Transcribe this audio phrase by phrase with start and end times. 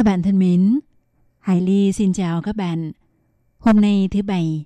[0.00, 0.80] Các bạn thân mến,
[1.38, 2.92] Hải Ly xin chào các bạn.
[3.58, 4.64] Hôm nay thứ Bảy,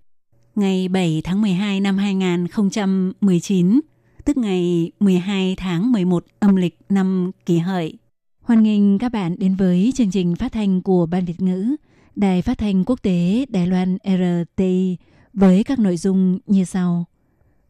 [0.54, 3.80] ngày 7 tháng 12 năm 2019,
[4.24, 7.98] tức ngày 12 tháng 11 âm lịch năm kỷ hợi.
[8.42, 11.76] Hoan nghênh các bạn đến với chương trình phát thanh của Ban Việt ngữ,
[12.16, 14.96] Đài phát thanh quốc tế Đài Loan RTI
[15.32, 17.04] với các nội dung như sau.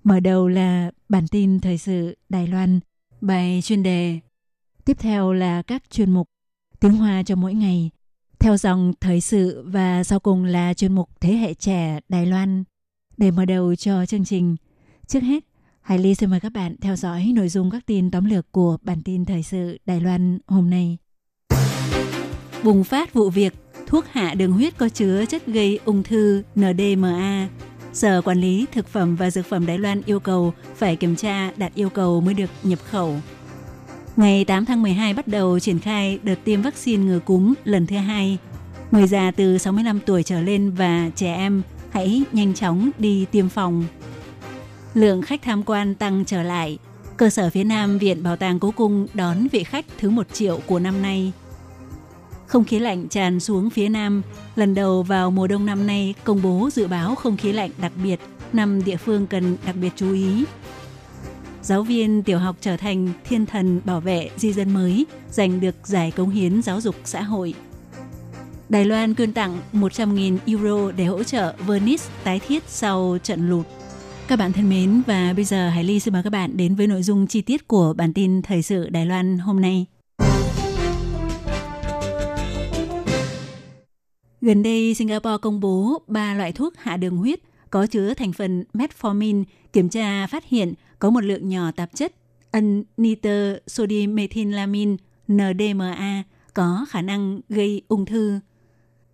[0.02, 2.80] Mở đầu là bản tin thời sự Đài Loan,
[3.20, 4.20] bài chuyên đề.
[4.84, 6.28] Tiếp theo là các chuyên mục
[6.84, 7.90] tiếng Hoa cho mỗi ngày,
[8.38, 12.64] theo dòng thời sự và sau cùng là chuyên mục Thế hệ trẻ Đài Loan.
[13.16, 14.56] Để mở đầu cho chương trình,
[15.06, 15.44] trước hết,
[15.80, 18.76] Hải Ly xin mời các bạn theo dõi nội dung các tin tóm lược của
[18.82, 20.98] bản tin thời sự Đài Loan hôm nay.
[22.64, 23.54] Bùng phát vụ việc
[23.86, 27.48] thuốc hạ đường huyết có chứa chất gây ung thư NDMA.
[27.92, 31.52] Sở Quản lý Thực phẩm và Dược phẩm Đài Loan yêu cầu phải kiểm tra
[31.56, 33.16] đạt yêu cầu mới được nhập khẩu.
[34.16, 37.96] Ngày 8 tháng 12 bắt đầu triển khai đợt tiêm vaccine ngừa cúm lần thứ
[37.96, 38.38] hai.
[38.90, 43.48] Người già từ 65 tuổi trở lên và trẻ em hãy nhanh chóng đi tiêm
[43.48, 43.84] phòng.
[44.94, 46.78] Lượng khách tham quan tăng trở lại.
[47.16, 50.60] Cơ sở phía Nam Viện Bảo tàng Cố Cung đón vị khách thứ 1 triệu
[50.66, 51.32] của năm nay.
[52.46, 54.22] Không khí lạnh tràn xuống phía Nam.
[54.56, 57.92] Lần đầu vào mùa đông năm nay công bố dự báo không khí lạnh đặc
[58.02, 58.20] biệt,
[58.52, 60.44] năm địa phương cần đặc biệt chú ý
[61.64, 65.74] giáo viên tiểu học trở thành thiên thần bảo vệ di dân mới, giành được
[65.84, 67.54] giải cống hiến giáo dục xã hội.
[68.68, 73.66] Đài Loan quyên tặng 100.000 euro để hỗ trợ Venice tái thiết sau trận lụt.
[74.28, 76.86] Các bạn thân mến và bây giờ Hải Ly xin mời các bạn đến với
[76.86, 79.86] nội dung chi tiết của bản tin thời sự Đài Loan hôm nay.
[84.40, 88.64] Gần đây, Singapore công bố 3 loại thuốc hạ đường huyết có chứa thành phần
[88.74, 92.12] metformin kiểm tra phát hiện có một lượng nhỏ tạp chất
[92.50, 94.96] ân nitơ sodimethylamine
[95.32, 96.22] NDMA
[96.54, 98.40] có khả năng gây ung thư.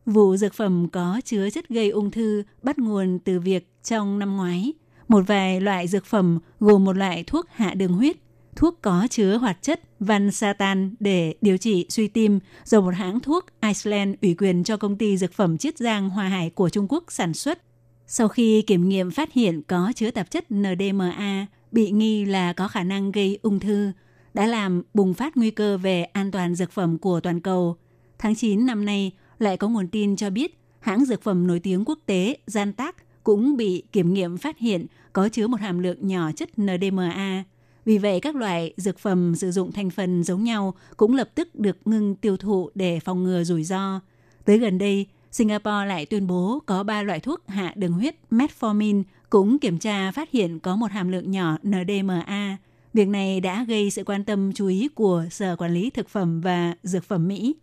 [0.06, 4.36] Vụ dược phẩm có chứa chất gây ung thư bắt nguồn từ việc trong năm
[4.36, 4.72] ngoái,
[5.08, 8.16] một vài loại dược phẩm gồm một loại thuốc hạ đường huyết,
[8.56, 13.46] thuốc có chứa hoạt chất Vansatan để điều trị suy tim do một hãng thuốc
[13.60, 17.04] Iceland ủy quyền cho công ty dược phẩm Chiết Giang Hoa Hải của Trung Quốc
[17.08, 17.62] sản xuất.
[18.06, 22.68] Sau khi kiểm nghiệm phát hiện có chứa tạp chất NDMA bị nghi là có
[22.68, 23.92] khả năng gây ung thư,
[24.34, 27.76] đã làm bùng phát nguy cơ về an toàn dược phẩm của toàn cầu.
[28.18, 31.84] Tháng 9 năm nay, lại có nguồn tin cho biết hãng dược phẩm nổi tiếng
[31.84, 32.92] quốc tế Zantac
[33.24, 37.44] cũng bị kiểm nghiệm phát hiện có chứa một hàm lượng nhỏ chất NDMA.
[37.84, 41.54] Vì vậy, các loại dược phẩm sử dụng thành phần giống nhau cũng lập tức
[41.54, 44.00] được ngưng tiêu thụ để phòng ngừa rủi ro.
[44.44, 49.02] Tới gần đây, Singapore lại tuyên bố có 3 loại thuốc hạ đường huyết metformin
[49.30, 52.56] cũng kiểm tra phát hiện có một hàm lượng nhỏ NDMA.
[52.94, 56.40] Việc này đã gây sự quan tâm chú ý của Sở Quản lý Thực phẩm
[56.40, 57.56] và Dược phẩm Mỹ.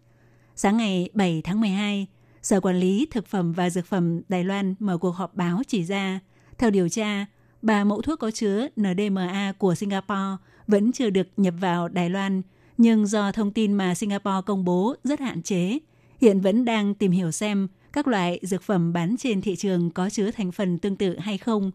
[0.56, 2.08] Sáng ngày 7 tháng 12,
[2.42, 5.84] Sở Quản lý Thực phẩm và Dược phẩm Đài Loan mở cuộc họp báo chỉ
[5.84, 6.20] ra,
[6.58, 7.26] theo điều tra,
[7.62, 12.42] ba mẫu thuốc có chứa NDMA của Singapore vẫn chưa được nhập vào Đài Loan,
[12.78, 15.80] nhưng do thông tin mà Singapore công bố rất hạn chế,
[16.22, 20.10] hiện vẫn đang tìm hiểu xem các loại dược phẩm bán trên thị trường có
[20.10, 21.72] chứa thành phần tương tự hay không.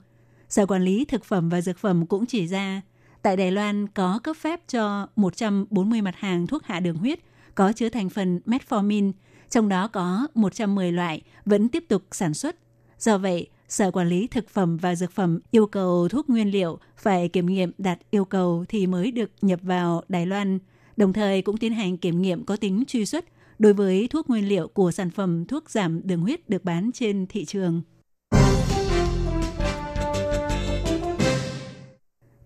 [0.49, 2.83] Sở Quản lý Thực phẩm và Dược phẩm cũng chỉ ra,
[3.23, 7.19] tại Đài Loan có cấp phép cho 140 mặt hàng thuốc hạ đường huyết
[7.55, 9.13] có chứa thành phần metformin,
[9.51, 12.57] trong đó có 110 loại vẫn tiếp tục sản xuất.
[12.99, 16.79] Do vậy, Sở Quản lý Thực phẩm và Dược phẩm yêu cầu thuốc nguyên liệu
[16.97, 20.59] phải kiểm nghiệm đạt yêu cầu thì mới được nhập vào Đài Loan,
[20.97, 23.25] đồng thời cũng tiến hành kiểm nghiệm có tính truy xuất
[23.63, 27.27] đối với thuốc nguyên liệu của sản phẩm thuốc giảm đường huyết được bán trên
[27.27, 27.83] thị trường.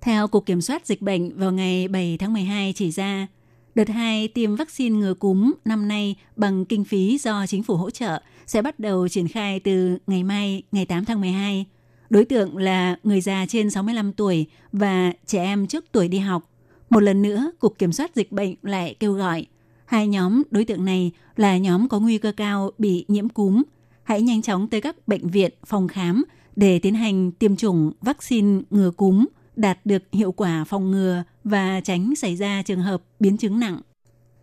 [0.01, 3.27] Theo Cục Kiểm soát Dịch bệnh vào ngày 7 tháng 12 chỉ ra,
[3.75, 7.91] đợt 2 tiêm vaccine ngừa cúm năm nay bằng kinh phí do chính phủ hỗ
[7.91, 11.65] trợ sẽ bắt đầu triển khai từ ngày mai, ngày 8 tháng 12.
[12.11, 16.51] Đối tượng là người già trên 65 tuổi và trẻ em trước tuổi đi học.
[16.91, 19.47] Một lần nữa, Cục Kiểm soát Dịch bệnh lại kêu gọi
[19.87, 23.63] Hai nhóm đối tượng này là nhóm có nguy cơ cao bị nhiễm cúm.
[24.03, 26.25] Hãy nhanh chóng tới các bệnh viện, phòng khám
[26.57, 31.81] để tiến hành tiêm chủng vaccine ngừa cúm, đạt được hiệu quả phòng ngừa và
[31.81, 33.81] tránh xảy ra trường hợp biến chứng nặng.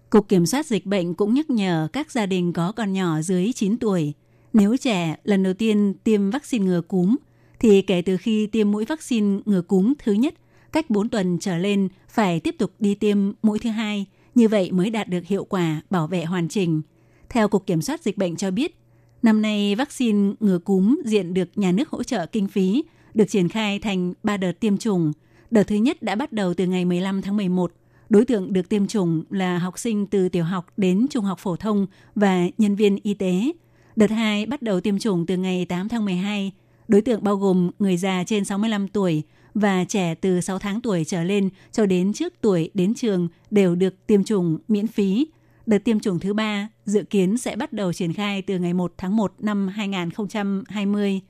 [0.10, 3.51] Cục Kiểm soát Dịch bệnh cũng nhắc nhở các gia đình có con nhỏ dưới
[3.56, 4.13] 9 tuổi,
[4.54, 7.16] nếu trẻ lần đầu tiên tiêm vaccine ngừa cúm,
[7.60, 10.34] thì kể từ khi tiêm mũi vaccine ngừa cúm thứ nhất,
[10.72, 14.06] cách 4 tuần trở lên phải tiếp tục đi tiêm mũi thứ hai,
[14.36, 16.82] như vậy mới đạt được hiệu quả bảo vệ hoàn chỉnh.
[17.30, 18.76] Theo Cục Kiểm soát Dịch bệnh cho biết,
[19.22, 22.84] năm nay vaccine ngừa cúm diện được nhà nước hỗ trợ kinh phí,
[23.14, 25.12] được triển khai thành 3 đợt tiêm chủng.
[25.52, 27.72] Đợt thứ nhất đã bắt đầu từ ngày 15 tháng 11.
[28.10, 31.56] Đối tượng được tiêm chủng là học sinh từ tiểu học đến trung học phổ
[31.56, 33.52] thông và nhân viên y tế.
[33.96, 36.52] Đợt 2 bắt đầu tiêm chủng từ ngày 8 tháng 12.
[36.88, 41.04] Đối tượng bao gồm người già trên 65 tuổi và trẻ từ 6 tháng tuổi
[41.04, 45.28] trở lên cho đến trước tuổi đến trường đều được tiêm chủng miễn phí.
[45.66, 48.94] Đợt tiêm chủng thứ ba dự kiến sẽ bắt đầu triển khai từ ngày 1
[48.98, 51.22] tháng 1 năm 2020.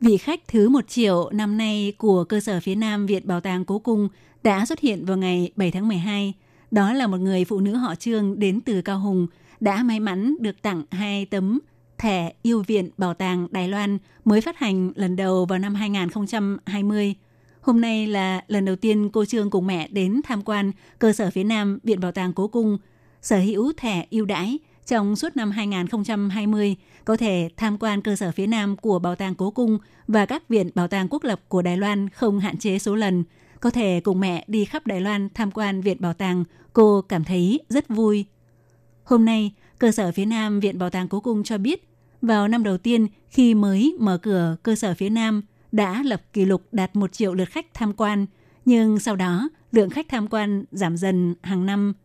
[0.00, 3.64] Vị khách thứ 1 triệu năm nay của cơ sở phía Nam Viện Bảo tàng
[3.64, 4.08] Cố Cung
[4.42, 6.32] đã xuất hiện vào ngày 7 tháng 12.
[6.70, 9.26] Đó là một người phụ nữ họ Trương đến từ Cao Hùng,
[9.60, 11.58] đã may mắn được tặng hai tấm
[11.98, 17.14] thẻ yêu viện Bảo tàng Đài Loan mới phát hành lần đầu vào năm 2020.
[17.60, 21.30] Hôm nay là lần đầu tiên cô Trương cùng mẹ đến tham quan cơ sở
[21.30, 22.78] phía Nam Viện Bảo tàng Cố Cung,
[23.26, 28.32] sở hữu thẻ ưu đãi trong suốt năm 2020 có thể tham quan cơ sở
[28.32, 29.78] phía Nam của Bảo tàng Cố Cung
[30.08, 33.24] và các viện bảo tàng quốc lập của Đài Loan không hạn chế số lần.
[33.60, 37.24] Có thể cùng mẹ đi khắp Đài Loan tham quan viện bảo tàng, cô cảm
[37.24, 38.24] thấy rất vui.
[39.04, 41.88] Hôm nay, cơ sở phía Nam Viện Bảo tàng Cố Cung cho biết,
[42.22, 46.44] vào năm đầu tiên khi mới mở cửa cơ sở phía Nam đã lập kỷ
[46.44, 48.26] lục đạt 1 triệu lượt khách tham quan,
[48.64, 51.92] nhưng sau đó lượng khách tham quan giảm dần hàng năm–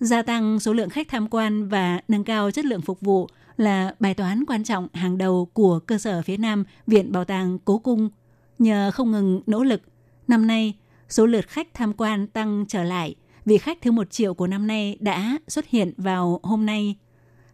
[0.00, 3.94] Gia tăng số lượng khách tham quan và nâng cao chất lượng phục vụ là
[4.00, 7.78] bài toán quan trọng hàng đầu của cơ sở phía Nam Viện Bảo tàng Cố
[7.78, 8.08] Cung.
[8.58, 9.82] Nhờ không ngừng nỗ lực,
[10.28, 10.74] năm nay
[11.08, 13.14] số lượt khách tham quan tăng trở lại.
[13.44, 16.96] Vị khách thứ một triệu của năm nay đã xuất hiện vào hôm nay.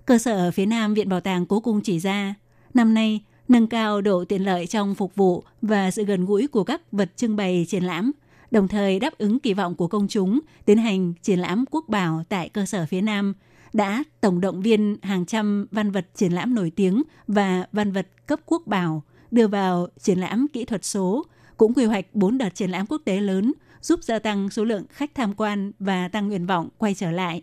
[0.07, 2.35] Cơ sở phía Nam Viện Bảo tàng Cố Cung chỉ ra,
[2.75, 6.65] năm nay nâng cao độ tiện lợi trong phục vụ và sự gần gũi của
[6.65, 8.13] các vật trưng bày triển lãm–
[8.51, 12.23] đồng thời đáp ứng kỳ vọng của công chúng tiến hành triển lãm quốc bảo
[12.29, 13.35] tại cơ sở phía Nam,
[13.73, 18.07] đã tổng động viên hàng trăm văn vật triển lãm nổi tiếng và văn vật
[18.27, 21.27] cấp quốc bảo đưa vào triển lãm kỹ thuật số,
[21.57, 24.85] cũng quy hoạch 4 đợt triển lãm quốc tế lớn giúp gia tăng số lượng
[24.91, 27.43] khách tham quan và tăng nguyện vọng quay trở lại.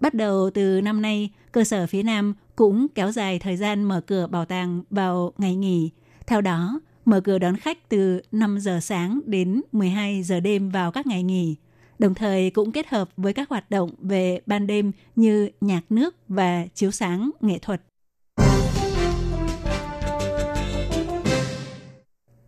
[0.00, 4.00] Bắt đầu từ năm nay, cơ sở phía Nam cũng kéo dài thời gian mở
[4.00, 5.90] cửa bảo tàng vào ngày nghỉ.
[6.26, 10.92] Theo đó, mở cửa đón khách từ 5 giờ sáng đến 12 giờ đêm vào
[10.92, 11.56] các ngày nghỉ,
[11.98, 16.16] đồng thời cũng kết hợp với các hoạt động về ban đêm như nhạc nước
[16.28, 17.82] và chiếu sáng nghệ thuật.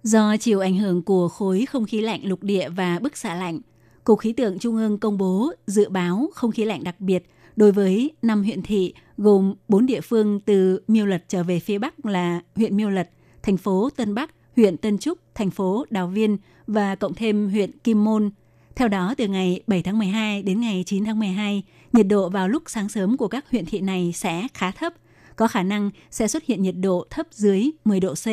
[0.02, 3.60] Do chịu ảnh hưởng của khối không khí lạnh lục địa và bức xạ lạnh,
[4.04, 7.72] Cục Khí tượng Trung ương công bố dự báo không khí lạnh đặc biệt đối
[7.72, 12.06] với 5 huyện thị gồm 4 địa phương từ Miêu Lật trở về phía Bắc
[12.06, 13.10] là huyện Miêu Lật,
[13.42, 17.78] thành phố Tân Bắc, huyện Tân Trúc, thành phố Đào Viên và cộng thêm huyện
[17.78, 18.30] Kim Môn.
[18.76, 22.48] Theo đó, từ ngày 7 tháng 12 đến ngày 9 tháng 12, nhiệt độ vào
[22.48, 24.92] lúc sáng sớm của các huyện thị này sẽ khá thấp,
[25.36, 28.26] có khả năng sẽ xuất hiện nhiệt độ thấp dưới 10 độ C.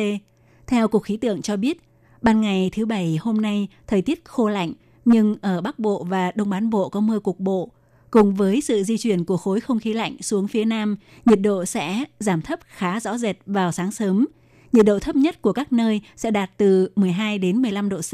[0.66, 1.78] Theo Cục Khí tượng cho biết,
[2.22, 4.72] ban ngày thứ Bảy hôm nay thời tiết khô lạnh,
[5.04, 7.70] nhưng ở Bắc Bộ và Đông Bán Bộ có mưa cục bộ.
[8.10, 11.64] Cùng với sự di chuyển của khối không khí lạnh xuống phía Nam, nhiệt độ
[11.64, 14.26] sẽ giảm thấp khá rõ rệt vào sáng sớm–
[14.72, 18.12] Nhiệt độ thấp nhất của các nơi sẽ đạt từ 12 đến 15 độ C.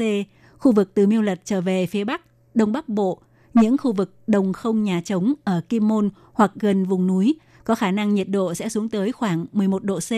[0.57, 2.21] Khu vực từ Miêu Lật trở về phía Bắc,
[2.55, 3.21] Đông Bắc Bộ,
[3.53, 7.75] những khu vực đồng không nhà trống ở Kim Môn hoặc gần vùng núi có
[7.75, 10.11] khả năng nhiệt độ sẽ xuống tới khoảng 11 độ C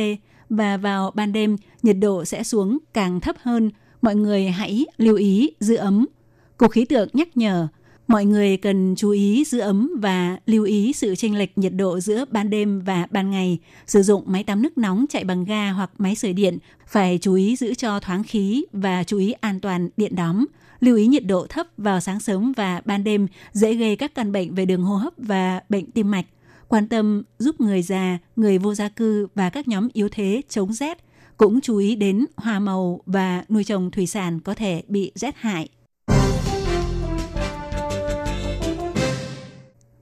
[0.50, 3.72] và vào ban đêm nhiệt độ sẽ xuống càng thấp hơn.
[4.02, 6.06] Mọi người hãy lưu ý giữ ấm.
[6.58, 7.68] Cục khí tượng nhắc nhở
[8.12, 12.00] Mọi người cần chú ý giữ ấm và lưu ý sự chênh lệch nhiệt độ
[12.00, 13.60] giữa ban đêm và ban ngày.
[13.88, 17.34] Sử dụng máy tắm nước nóng chạy bằng ga hoặc máy sưởi điện phải chú
[17.34, 20.46] ý giữ cho thoáng khí và chú ý an toàn điện đóm.
[20.80, 24.32] Lưu ý nhiệt độ thấp vào sáng sớm và ban đêm dễ gây các căn
[24.32, 26.26] bệnh về đường hô hấp và bệnh tim mạch.
[26.68, 30.74] Quan tâm giúp người già, người vô gia cư và các nhóm yếu thế chống
[30.74, 30.98] rét.
[31.38, 35.36] Cũng chú ý đến hoa màu và nuôi trồng thủy sản có thể bị rét
[35.38, 35.70] hại.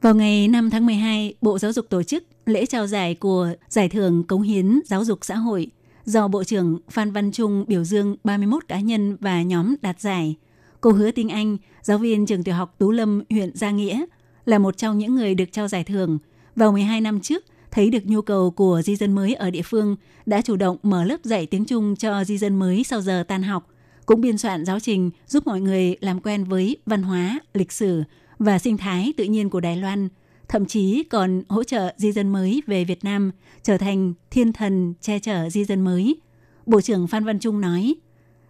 [0.02, 3.90] Vào ngày 5 tháng 12, Bộ Giáo dục tổ chức lễ trao giải của Giải
[3.90, 5.68] thưởng Cống hiến Giáo dục xã hội
[6.06, 10.36] do Bộ trưởng Phan Văn Trung biểu dương 31 cá nhân và nhóm đạt giải.
[10.82, 14.06] Cô Hứa Tinh Anh, giáo viên trường tiểu học Tú Lâm, huyện Gia Nghĩa,
[14.46, 16.20] là một trong những người được trao giải thưởng.
[16.56, 19.96] Vào 12 năm trước, thấy được nhu cầu của di dân mới ở địa phương,
[20.26, 23.44] đã chủ động mở lớp dạy tiếng Trung cho di dân mới sau giờ tan
[23.44, 23.70] học,
[24.06, 28.04] cũng biên soạn giáo trình giúp mọi người làm quen với văn hóa, lịch sử,
[28.40, 30.10] và sinh thái tự nhiên của Đài Loan,
[30.48, 33.32] thậm chí còn hỗ trợ di dân mới về Việt Nam
[33.64, 36.22] trở thành thiên thần che chở di dân mới.
[36.66, 37.96] Bộ trưởng Phan Văn Trung nói,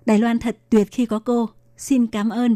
[0.06, 2.56] Đài Loan thật tuyệt khi có cô, xin cảm ơn.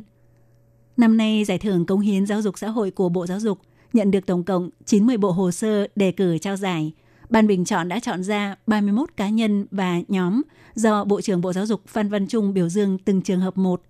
[0.97, 3.59] Năm nay, Giải thưởng Cống hiến Giáo dục Xã hội của Bộ Giáo dục
[3.93, 6.93] nhận được tổng cộng 90 bộ hồ sơ đề cử trao giải.
[7.29, 10.41] Ban bình chọn đã chọn ra 31 cá nhân và nhóm
[10.75, 13.81] do Bộ trưởng Bộ Giáo dục Phan Văn Trung biểu dương từng trường hợp một.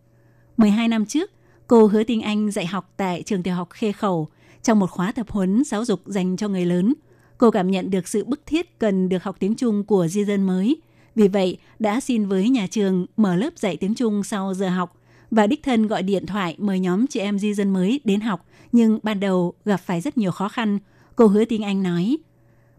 [0.57, 1.31] 12 năm trước,
[1.67, 4.27] Cô Hứa Tinh Anh dạy học tại trường tiểu học Khê Khẩu
[4.63, 6.93] trong một khóa tập huấn giáo dục dành cho người lớn.
[7.37, 10.43] Cô cảm nhận được sự bức thiết cần được học tiếng Trung của di dân
[10.43, 10.77] mới.
[11.15, 14.97] Vì vậy, đã xin với nhà trường mở lớp dạy tiếng Trung sau giờ học
[15.31, 18.45] và đích thân gọi điện thoại mời nhóm chị em di dân mới đến học.
[18.71, 20.79] Nhưng ban đầu gặp phải rất nhiều khó khăn.
[21.15, 22.17] Cô Hứa Tinh Anh nói,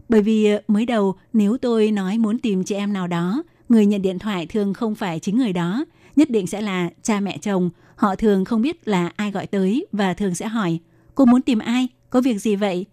[0.09, 3.85] bởi vì ờ, mới đầu nếu tôi nói muốn tìm chị em nào đó, người
[3.85, 7.37] nhận điện thoại thường không phải chính người đó, nhất định sẽ là cha mẹ
[7.37, 10.79] chồng Họ thường không biết là ai gọi tới và thường sẽ hỏi,
[11.15, 12.85] cô muốn tìm ai, có việc gì vậy?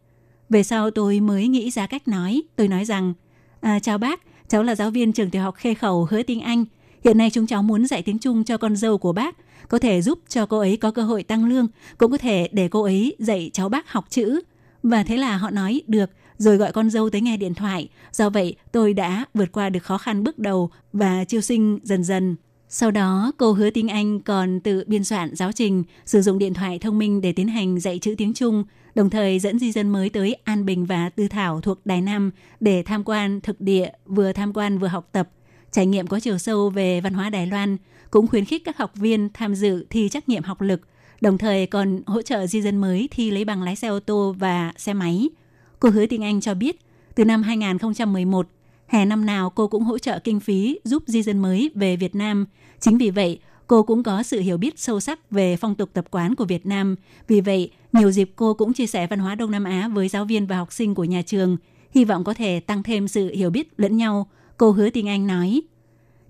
[0.49, 3.15] Về sau tôi mới nghĩ ra cách nói, tôi nói rằng,
[3.61, 6.65] à, chào bác, cháu là giáo viên trường tiểu học Khê Khẩu Hứa Tiếng Anh.
[7.05, 9.37] Hiện nay chúng cháu muốn dạy tiếng Trung cho con dâu của bác,
[9.69, 11.67] có thể giúp cho cô ấy có cơ hội tăng lương,
[11.99, 14.41] cũng có thể để cô ấy dạy cháu bác học chữ.
[14.83, 17.89] Và thế là họ nói được, rồi gọi con dâu tới nghe điện thoại.
[18.13, 22.05] Do vậy, tôi đã vượt qua được khó khăn bước đầu và chiêu sinh dần
[22.05, 22.37] dần.
[22.75, 26.55] Sau đó, cô hứa tiếng Anh còn tự biên soạn giáo trình, sử dụng điện
[26.55, 28.64] thoại thông minh để tiến hành dạy chữ tiếng Trung,
[28.95, 32.31] đồng thời dẫn di dân mới tới An Bình và Tư Thảo thuộc Đài Nam
[32.61, 35.29] để tham quan thực địa, vừa tham quan vừa học tập,
[35.71, 37.76] trải nghiệm có chiều sâu về văn hóa Đài Loan,
[38.11, 40.81] cũng khuyến khích các học viên tham dự thi trắc nghiệm học lực,
[41.21, 44.35] đồng thời còn hỗ trợ di dân mới thi lấy bằng lái xe ô tô
[44.38, 45.29] và xe máy.
[45.81, 46.76] Cô hứa tiếng Anh cho biết,
[47.14, 48.49] từ năm 2011,
[48.93, 52.15] Hè năm nào cô cũng hỗ trợ kinh phí giúp di dân mới về Việt
[52.15, 52.47] Nam.
[52.81, 56.05] Chính vì vậy, cô cũng có sự hiểu biết sâu sắc về phong tục tập
[56.11, 56.97] quán của Việt Nam.
[57.29, 60.25] Vì vậy, nhiều dịp cô cũng chia sẻ văn hóa Đông Nam Á với giáo
[60.25, 61.57] viên và học sinh của nhà trường,
[61.95, 64.27] hy vọng có thể tăng thêm sự hiểu biết lẫn nhau.
[64.57, 65.63] Cô hứa tiếng Anh nói,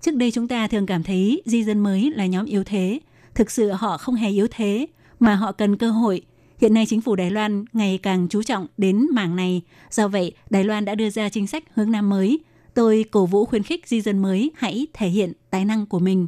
[0.01, 2.99] Trước đây chúng ta thường cảm thấy di dân mới là nhóm yếu thế.
[3.35, 4.87] Thực sự họ không hề yếu thế,
[5.19, 6.21] mà họ cần cơ hội.
[6.61, 9.61] Hiện nay chính phủ Đài Loan ngày càng chú trọng đến mảng này.
[9.91, 12.39] Do vậy, Đài Loan đã đưa ra chính sách hướng Nam mới–
[12.73, 16.27] Tôi cổ vũ khuyến khích di dân mới hãy thể hiện tài năng của mình.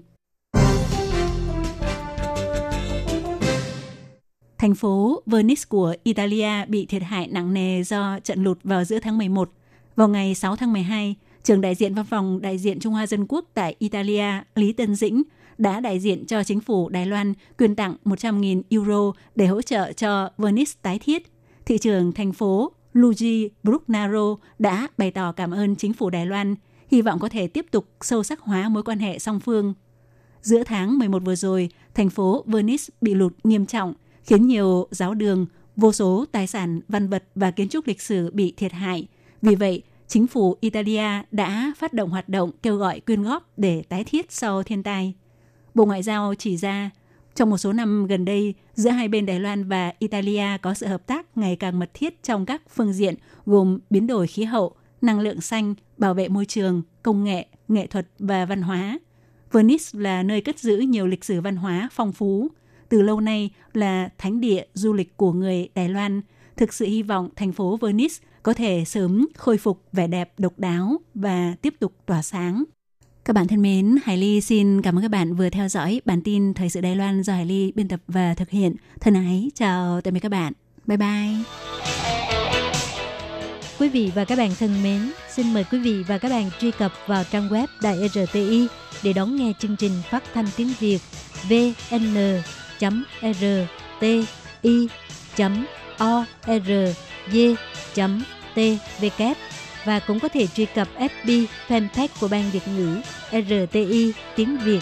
[4.58, 9.00] Thành phố Venice của Italia bị thiệt hại nặng nề do trận lụt vào giữa
[9.00, 9.52] tháng 11.
[9.96, 13.26] Vào ngày 6 tháng 12, trưởng đại diện văn phòng đại diện Trung Hoa Dân
[13.30, 14.26] Quốc tại Italia
[14.56, 15.24] Lý Tân Dĩnh
[15.58, 19.94] đã đại diện cho chính phủ Đài Loan quyên tặng 100.000 euro để hỗ trợ
[19.94, 21.32] cho Venice tái thiết.
[21.66, 26.56] Thị trường thành phố Luigi Brugnaro đã bày tỏ cảm ơn chính phủ Đài Loan,
[26.92, 29.74] hy vọng có thể tiếp tục sâu sắc hóa mối quan hệ song phương.
[30.42, 35.14] Giữa tháng 11 vừa rồi, thành phố Venice bị lụt nghiêm trọng, khiến nhiều giáo
[35.14, 39.08] đường, vô số tài sản, văn vật và kiến trúc lịch sử bị thiệt hại.
[39.42, 43.84] Vì vậy, chính phủ Italia đã phát động hoạt động kêu gọi quyên góp để
[43.90, 45.14] tái thiết sau thiên tai.
[45.74, 46.90] Bộ Ngoại giao chỉ ra
[47.36, 50.88] trong một số năm gần đây, giữa hai bên Đài Loan và Italia có sự
[50.88, 53.16] hợp tác ngày càng mật thiết trong các phương diện
[53.46, 57.88] gồm biến đổi khí hậu, năng lượng xanh, bảo vệ môi trường, công nghệ, nghệ
[57.88, 59.00] thuật và văn hóa.
[59.52, 62.48] Venice là nơi cất giữ nhiều lịch sử văn hóa phong phú,
[62.90, 66.22] từ lâu nay là thánh địa du lịch của người Đài Loan.
[66.58, 70.54] Thực sự hy vọng thành phố Venice có thể sớm khôi phục vẻ đẹp độc
[70.60, 72.64] đáo và tiếp tục tỏa sáng.
[73.26, 76.22] Các bạn thân mến, Hải Ly xin cảm ơn các bạn vừa theo dõi bản
[76.22, 78.76] tin Thời sự Đài Loan do Hải Ly biên tập và thực hiện.
[79.02, 80.54] Thân ái, chào tạm biệt các bạn.
[80.86, 81.36] Bye bye.
[83.80, 86.72] Quý vị và các bạn thân mến, xin mời quý vị và các bạn truy
[86.72, 88.68] cập vào trang web Đài RTI
[89.04, 91.00] để đón nghe chương trình phát thanh tiếng Việt
[91.50, 92.06] vn.rti.org.tvk
[99.86, 103.02] và cũng có thể truy cập FB fanpage của Ban Việt ngữ
[103.32, 104.82] RTI tiếng Việt.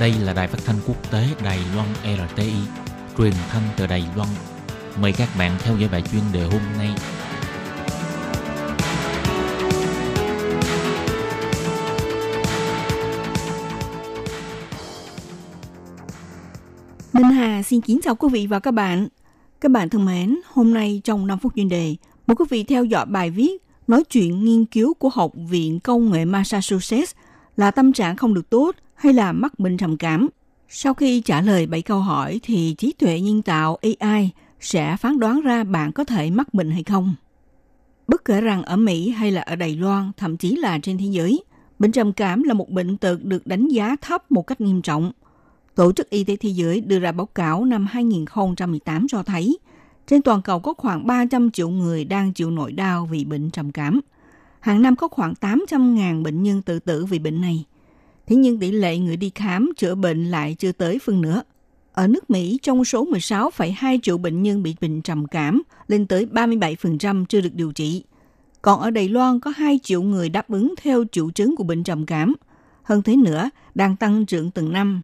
[0.00, 2.52] Đây là đài phát thanh quốc tế Đài Loan RTI,
[3.18, 4.28] truyền thanh từ Đài Loan.
[5.00, 6.90] Mời các bạn theo dõi bài chuyên đề hôm nay.
[17.74, 19.08] Xin kính chào quý vị và các bạn.
[19.60, 22.84] Các bạn thân mến, hôm nay trong 5 phút chuyên đề, mời quý vị theo
[22.84, 27.14] dõi bài viết nói chuyện nghiên cứu của Học viện Công nghệ Massachusetts
[27.56, 30.28] là tâm trạng không được tốt hay là mắc bệnh trầm cảm.
[30.68, 35.18] Sau khi trả lời 7 câu hỏi thì trí tuệ nhân tạo AI sẽ phán
[35.18, 37.14] đoán ra bạn có thể mắc bệnh hay không.
[38.08, 41.06] Bất kể rằng ở Mỹ hay là ở Đài Loan, thậm chí là trên thế
[41.06, 41.44] giới,
[41.78, 45.12] bệnh trầm cảm là một bệnh tật được đánh giá thấp một cách nghiêm trọng.
[45.74, 49.58] Tổ chức Y tế Thế giới đưa ra báo cáo năm 2018 cho thấy,
[50.06, 53.72] trên toàn cầu có khoảng 300 triệu người đang chịu nỗi đau vì bệnh trầm
[53.72, 54.00] cảm.
[54.60, 57.64] Hàng năm có khoảng 800.000 bệnh nhân tự tử vì bệnh này.
[58.26, 61.42] Thế nhưng tỷ lệ người đi khám chữa bệnh lại chưa tới phân nửa.
[61.92, 66.26] Ở nước Mỹ, trong số 16,2 triệu bệnh nhân bị bệnh trầm cảm, lên tới
[66.32, 68.04] 37% chưa được điều trị.
[68.62, 71.84] Còn ở Đài Loan có 2 triệu người đáp ứng theo triệu chứng của bệnh
[71.84, 72.34] trầm cảm.
[72.82, 75.02] Hơn thế nữa, đang tăng trưởng từng năm.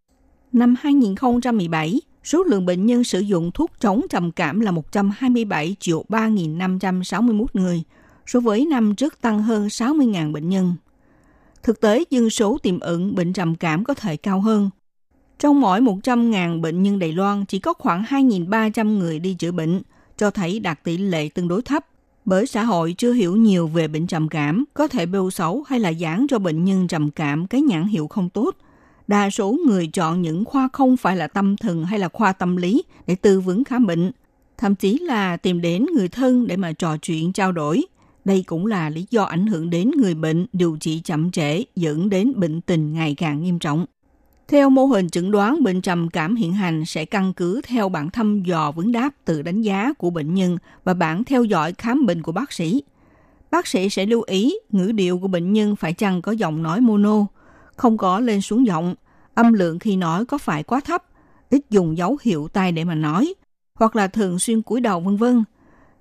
[0.52, 6.04] Năm 2017, số lượng bệnh nhân sử dụng thuốc chống trầm cảm là 127 triệu
[6.08, 7.82] 3.561 người,
[8.26, 10.74] so với năm trước tăng hơn 60.000 bệnh nhân.
[11.62, 14.70] Thực tế, dân số tiềm ẩn bệnh trầm cảm có thể cao hơn.
[15.38, 19.82] Trong mỗi 100.000 bệnh nhân Đài Loan chỉ có khoảng 2.300 người đi chữa bệnh,
[20.16, 21.86] cho thấy đạt tỷ lệ tương đối thấp.
[22.24, 25.80] Bởi xã hội chưa hiểu nhiều về bệnh trầm cảm, có thể bêu xấu hay
[25.80, 28.56] là giảng cho bệnh nhân trầm cảm cái nhãn hiệu không tốt.
[29.10, 32.56] Đa số người chọn những khoa không phải là tâm thần hay là khoa tâm
[32.56, 34.10] lý để tư vấn khám bệnh,
[34.58, 37.84] thậm chí là tìm đến người thân để mà trò chuyện trao đổi.
[38.24, 42.08] Đây cũng là lý do ảnh hưởng đến người bệnh điều trị chậm trễ dẫn
[42.08, 43.86] đến bệnh tình ngày càng nghiêm trọng.
[44.48, 48.10] Theo mô hình chẩn đoán bệnh trầm cảm hiện hành sẽ căn cứ theo bản
[48.10, 52.06] thăm dò vấn đáp tự đánh giá của bệnh nhân và bản theo dõi khám
[52.06, 52.82] bệnh của bác sĩ.
[53.50, 56.80] Bác sĩ sẽ lưu ý ngữ điệu của bệnh nhân phải chăng có giọng nói
[56.80, 57.26] mono,
[57.80, 58.94] không có lên xuống giọng,
[59.34, 61.04] âm lượng khi nói có phải quá thấp,
[61.50, 63.34] ít dùng dấu hiệu tay để mà nói,
[63.74, 65.44] hoặc là thường xuyên cúi đầu vân vân.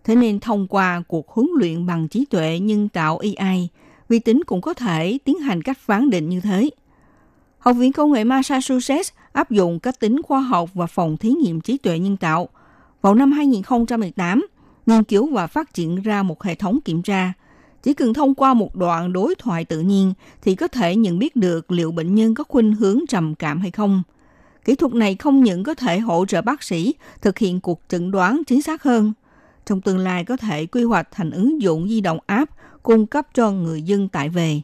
[0.04, 3.70] Thế nên thông qua cuộc huấn luyện bằng trí tuệ nhân tạo AI,
[4.10, 6.70] vi tính cũng có thể tiến hành cách phán định như thế.
[7.60, 11.62] Học viện Công nghệ Massachusetts áp dụng cách tính khoa học và phòng thí nghiệm
[11.62, 12.50] trí tuệ nhân tạo.
[13.02, 14.48] Vào năm 2018,
[14.86, 17.34] nghiên cứu và phát triển ra một hệ thống kiểm tra.
[17.84, 21.36] Chỉ cần thông qua một đoạn đối thoại tự nhiên thì có thể nhận biết
[21.36, 24.04] được liệu bệnh nhân có khuynh hướng trầm cảm hay không.
[24.65, 28.12] Kỹ thuật này không những có thể hỗ trợ bác sĩ thực hiện cuộc chẩn
[28.12, 29.13] đoán chính xác hơn,
[29.65, 32.52] trong tương lai có thể quy hoạch thành ứng dụng di động app
[32.84, 34.62] cung cấp cho người dân tại về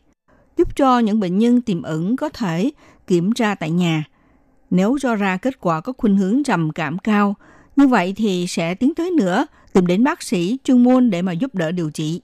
[0.58, 2.72] giúp cho những bệnh nhân tiềm ẩn có thể
[3.08, 4.04] kiểm tra tại nhà.
[4.70, 7.36] Nếu cho ra kết quả có khuynh hướng trầm cảm cao,
[7.76, 11.32] như vậy thì sẽ tiến tới nữa tìm đến bác sĩ chuyên môn để mà
[11.32, 12.22] giúp đỡ điều trị.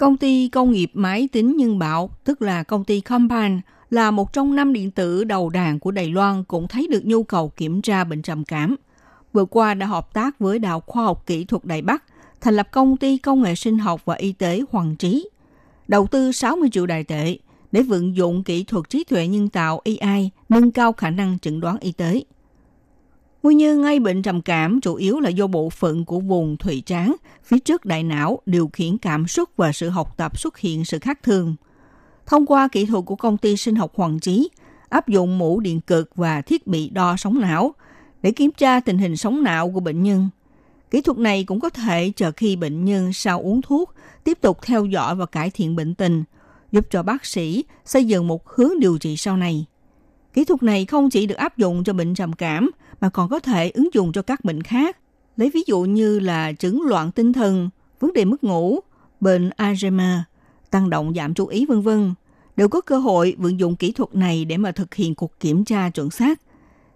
[0.00, 3.60] Công ty công nghiệp máy tính nhân bảo, tức là công ty Compan,
[3.90, 7.22] là một trong năm điện tử đầu đàn của Đài Loan cũng thấy được nhu
[7.22, 8.76] cầu kiểm tra bệnh trầm cảm.
[9.32, 12.04] Vừa qua đã hợp tác với Đạo Khoa học Kỹ thuật Đài Bắc,
[12.40, 15.28] thành lập công ty công nghệ sinh học và y tế Hoàng Trí.
[15.88, 17.38] Đầu tư 60 triệu đài tệ,
[17.72, 21.60] để vận dụng kỹ thuật trí tuệ nhân tạo AI nâng cao khả năng chẩn
[21.60, 22.22] đoán y tế.
[23.42, 26.82] Nguyên nhân gây bệnh trầm cảm chủ yếu là do bộ phận của vùng thùy
[26.86, 30.84] trán phía trước đại não điều khiển cảm xúc và sự học tập xuất hiện
[30.84, 31.56] sự khác thường.
[32.26, 34.50] Thông qua kỹ thuật của công ty sinh học Hoàng Trí,
[34.88, 37.74] áp dụng mũ điện cực và thiết bị đo sóng não
[38.22, 40.28] để kiểm tra tình hình sóng não của bệnh nhân.
[40.90, 44.58] Kỹ thuật này cũng có thể chờ khi bệnh nhân sau uống thuốc tiếp tục
[44.62, 46.24] theo dõi và cải thiện bệnh tình–
[46.72, 49.66] giúp cho bác sĩ xây dựng một hướng điều trị sau này.
[50.32, 53.38] Kỹ thuật này không chỉ được áp dụng cho bệnh trầm cảm mà còn có
[53.40, 54.96] thể ứng dụng cho các bệnh khác.
[55.36, 58.80] Lấy ví dụ như là chứng loạn tinh thần, vấn đề mất ngủ,
[59.20, 60.18] bệnh Alzheimer,
[60.70, 62.14] tăng động giảm chú ý vân vân
[62.56, 65.64] đều có cơ hội vận dụng kỹ thuật này để mà thực hiện cuộc kiểm
[65.64, 66.40] tra chuẩn xác.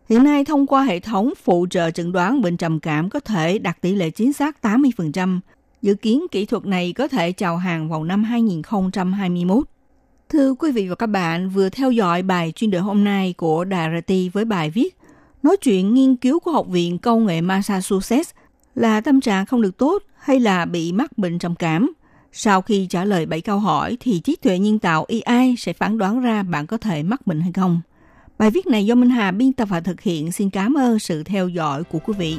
[0.09, 3.59] Hiện nay thông qua hệ thống phụ trợ chẩn đoán bệnh trầm cảm có thể
[3.59, 5.41] đạt tỷ lệ chính xác 80%,
[5.85, 9.65] Dự kiến kỹ thuật này có thể chào hàng vào năm 2021.
[10.29, 13.65] Thưa quý vị và các bạn, vừa theo dõi bài chuyên đề hôm nay của
[13.65, 14.97] Đài RT với bài viết
[15.45, 18.31] Nói chuyện nghiên cứu của Học viện Công nghệ Massachusetts
[18.75, 21.93] là tâm trạng không được tốt hay là bị mắc bệnh trầm cảm
[22.33, 25.99] Sau khi trả lời 7 câu hỏi thì trí tuệ nhân tạo AI sẽ phán
[25.99, 27.81] đoán ra bạn có thể mắc bệnh hay không.
[28.39, 30.33] Bài viết này do Minh Hà biên tập và thực hiện.
[30.33, 32.39] Xin cảm ơn sự theo dõi của quý vị.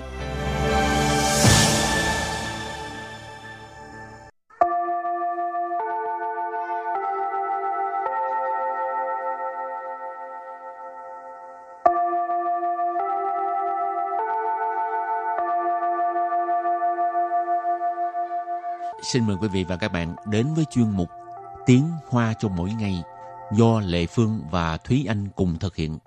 [19.06, 21.10] Xin mời quý vị và các bạn đến với chuyên mục
[21.66, 23.04] Tiếng Hoa cho mỗi ngày
[23.52, 25.98] do Lệ Phương và Thúy Anh cùng thực hiện.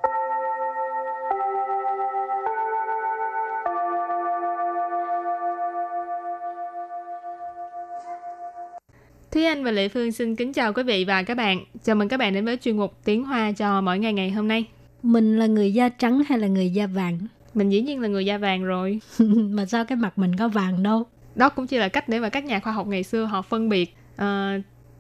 [9.33, 11.65] Thúy Anh và Lệ Phương xin kính chào quý vị và các bạn.
[11.85, 14.49] Chào mừng các bạn đến với chuyên mục Tiếng Hoa cho mỗi ngày ngày hôm
[14.49, 14.65] nay.
[15.03, 17.19] Mình là người da trắng hay là người da vàng?
[17.55, 19.01] Mình dĩ nhiên là người da vàng rồi.
[19.51, 21.07] mà sao cái mặt mình có vàng đâu?
[21.35, 23.69] Đó cũng chỉ là cách để mà các nhà khoa học ngày xưa họ phân
[23.69, 24.27] biệt uh,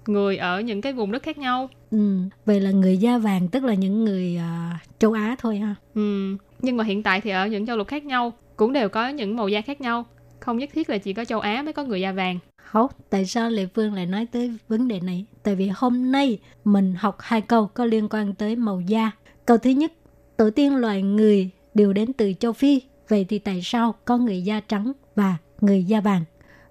[0.07, 1.69] người ở những cái vùng đất khác nhau.
[1.91, 5.75] Ừ vậy là người da vàng tức là những người uh, châu á thôi ha?
[5.95, 9.09] Ừ nhưng mà hiện tại thì ở những châu lục khác nhau cũng đều có
[9.09, 10.05] những màu da khác nhau.
[10.41, 12.39] Không nhất thiết là chỉ có châu á mới có người da vàng.
[12.63, 15.25] Không tại sao lệ phương lại nói tới vấn đề này?
[15.43, 19.11] Tại vì hôm nay mình học hai câu có liên quan tới màu da.
[19.47, 19.93] Câu thứ nhất
[20.37, 22.83] tổ tiên loài người đều đến từ châu phi.
[23.09, 26.26] Vậy thì tại sao có người da trắng và người da vàng.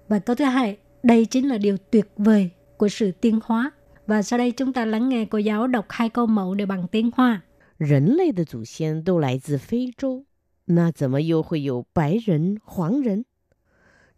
[0.07, 3.71] Và câu thứ hai, đây chính là điều tuyệt vời của sự tiến hóa.
[4.07, 6.87] Và sau đây chúng ta lắng nghe cô giáo đọc hai câu mẫu để bằng
[6.87, 7.41] tiếng Hoa.
[7.77, 10.25] 人类的祖先都来自非洲，
[10.65, 13.25] 那怎么又会有白人、黄人？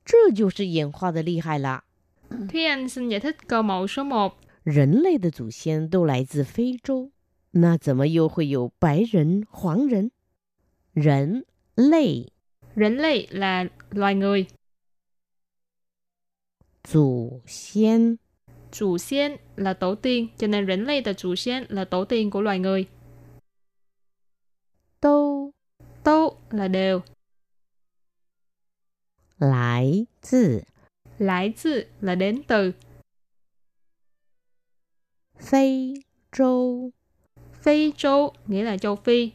[0.03, 1.83] 这就是演化的厉害啦。
[2.29, 4.31] Thúy Anh xin giải thích câu mẫu số 1.
[4.63, 7.11] 人类的祖先都来自非洲，
[7.51, 10.11] 那怎么又会有白人、黄人？
[10.93, 12.31] 人类，
[12.75, 14.47] 人类 là loài người.
[16.84, 18.18] 祖先
[18.72, 22.30] Chủ xiên là tổ tiên, cho nên rỉnh lây là chủ xiên là tổ tiên
[22.30, 22.86] của loài người.
[25.00, 25.50] Tô
[26.04, 27.00] Tô là đều.
[29.38, 30.60] Lại từ
[31.18, 32.72] Lại từ là đến từ.
[35.38, 35.94] Phi
[36.32, 36.90] châu
[37.52, 39.32] Phi châu nghĩa là châu Phi.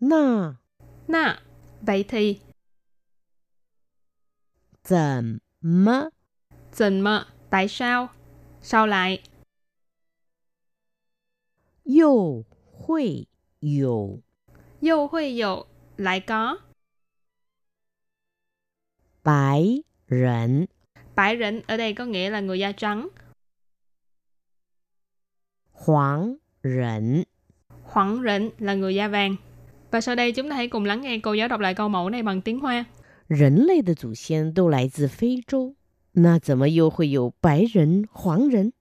[0.00, 0.54] Na
[1.08, 1.42] Na,
[1.80, 2.40] vậy thì
[4.83, 6.09] 怎么
[6.71, 8.09] Dần mơ, tại sao?
[8.61, 9.21] Sao lại?
[11.83, 13.27] 又会
[13.59, 14.21] 有
[14.81, 15.65] Dâu huy dụ,
[15.97, 16.57] lại có.
[19.23, 20.67] 白人、
[21.15, 23.09] Bãi rỉnh ở đây có nghĩa là người da trắng.
[25.71, 27.23] 黄人？
[27.83, 29.35] Hoảng rỉnh là người da vàng.
[29.91, 32.09] Và sau đây chúng ta hãy cùng lắng nghe cô giáo đọc lại câu mẫu
[32.09, 32.85] này bằng tiếng Hoa.
[33.27, 35.75] 人类的祖先都来自非洲，
[36.13, 38.73] 那怎么又会有白人、黄人？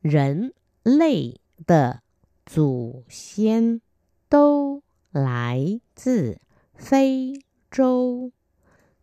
[0.00, 2.02] 人类的
[2.46, 3.80] 祖先
[4.28, 6.38] 都来自
[6.74, 8.30] 非洲，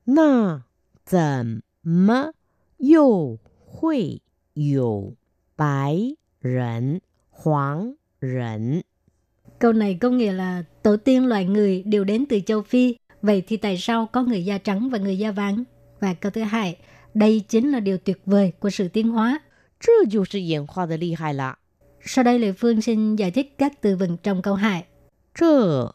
[0.06, 0.64] 那
[1.04, 2.34] 怎么
[2.78, 4.22] 又会
[4.54, 5.16] 有
[5.56, 8.84] 白人、黄人？
[9.60, 12.98] Câu này có nghĩa là tổ tiên loài người đều đến từ châu Phi.
[13.27, 15.65] Vậy thì tại sao có người da trắng và người da vàng?
[16.01, 16.77] Và câu thứ hai,
[17.15, 19.41] đây chính là điều tuyệt vời của sự tiến hóa.
[22.01, 24.85] Sau đây Lệ Phương xin giải thích các từ vựng trong câu hai.
[25.35, 25.89] Chơ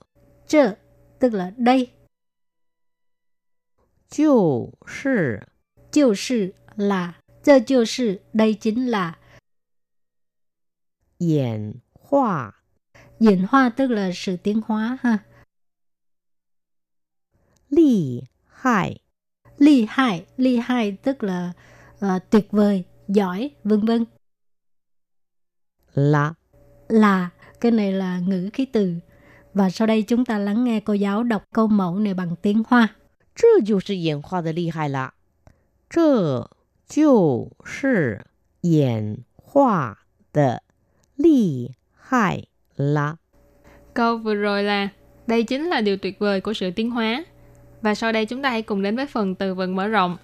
[0.48, 0.76] Chơ
[1.20, 1.88] tức là đây.
[4.10, 4.70] Chiu
[6.16, 7.14] sư là
[7.44, 9.18] Chơ chiu sư đây chính là
[11.20, 11.74] Diễn
[12.10, 12.52] hoa
[13.20, 15.18] Diễn hoa tức là sự tiến hóa ha.
[17.71, 19.01] 厉害
[19.59, 21.53] Ly hại, ly hại tức là
[21.99, 24.07] ờ, tuyệt vời, giỏi, vân vân.
[25.95, 26.35] 啦。
[26.89, 28.95] Là, cái này là ngữ khí từ.
[29.55, 32.63] Và sau đây chúng ta lắng nghe cô giáo đọc câu mẫu này bằng tiếng
[32.69, 32.89] Hoa.
[33.35, 35.13] 这就是演化的厉害了，
[35.91, 36.51] 这
[36.87, 38.25] 就是
[38.63, 39.99] 演化
[40.33, 40.63] 的
[41.17, 42.45] 厉害
[42.77, 43.19] 了。
[43.95, 44.89] Câu vừa rồi là
[45.27, 47.25] đây chính là điều tuyệt vời của sự tiến hóa.
[47.82, 50.18] Và sau đây chúng ta hãy cùng đến với phần từ vựng mở rộng.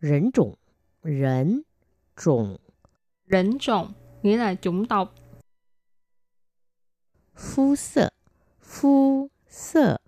[0.00, 0.54] Rỉnh chủng
[1.04, 1.62] Rỉnh
[2.24, 2.56] chủng
[3.30, 5.14] Rỉnh chủng nghĩa là chủng tộc.
[7.36, 8.10] Phu sợ
[8.60, 9.98] Phu sợ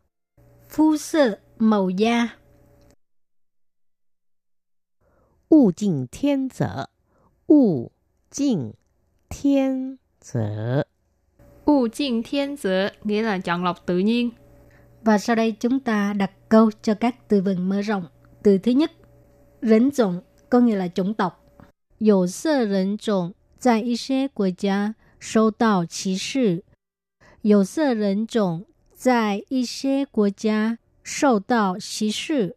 [0.68, 2.39] Phu sợ màu da.
[5.49, 6.89] 物竞天择，
[7.47, 7.91] 物
[8.29, 8.73] 竞
[9.29, 10.85] 天择，
[11.65, 14.31] U Jin Thiên择nghĩa là chọn lọc tự nhiên.
[15.03, 18.07] Và sau đây chúng ta đặt câu cho các từ vựng mở rộng.
[18.43, 18.91] Từ thứ nhất,
[19.61, 21.41] rỉnh chủng có nghĩa là chủng tộc.
[21.97, 26.63] 有色人种在一些国家受到歧视。
[27.41, 32.55] 有色人种在一些国家受到歧视。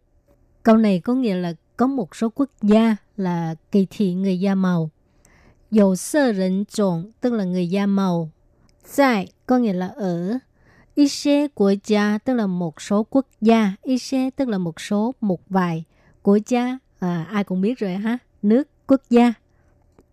[0.62, 4.55] Câu này có nghĩa là có một số quốc gia là kỳ thị người da
[4.55, 4.89] màu.
[5.71, 8.29] Dầu sơ rỉnh trộn tức là người da màu.
[8.95, 10.37] Tại có nghĩa là ở.
[10.95, 13.75] Y xế của gia tức là một số quốc gia.
[13.83, 15.83] Y xế tức là một số một vài.
[16.21, 18.17] Của gia à, ai cũng biết rồi ha.
[18.41, 19.33] Nước quốc gia.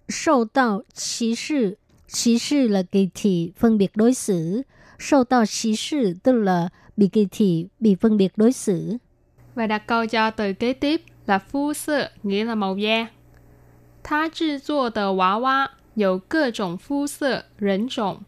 [0.08, 1.76] Sâu tạo chỉ sự.
[2.08, 4.62] Chỉ sự là kỳ thị phân biệt đối xử.
[4.98, 8.96] Sâu tạo chỉ sự tức là bị kỳ thị, bị phân biệt đối xử.
[9.54, 13.07] Và đặt câu cho từ kế tiếp là phu sơ, nghĩa là màu da.
[14.03, 18.19] 他制作的娃娃有各种肤色人种。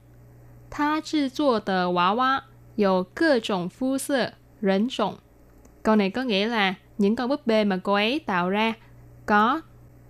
[0.69, 2.43] 他制作的娃娃
[2.75, 5.17] 有各种肤色人种。
[5.83, 8.73] Câu này có nghĩa là những con búp bê mà cô ấy tạo ra
[9.25, 9.61] có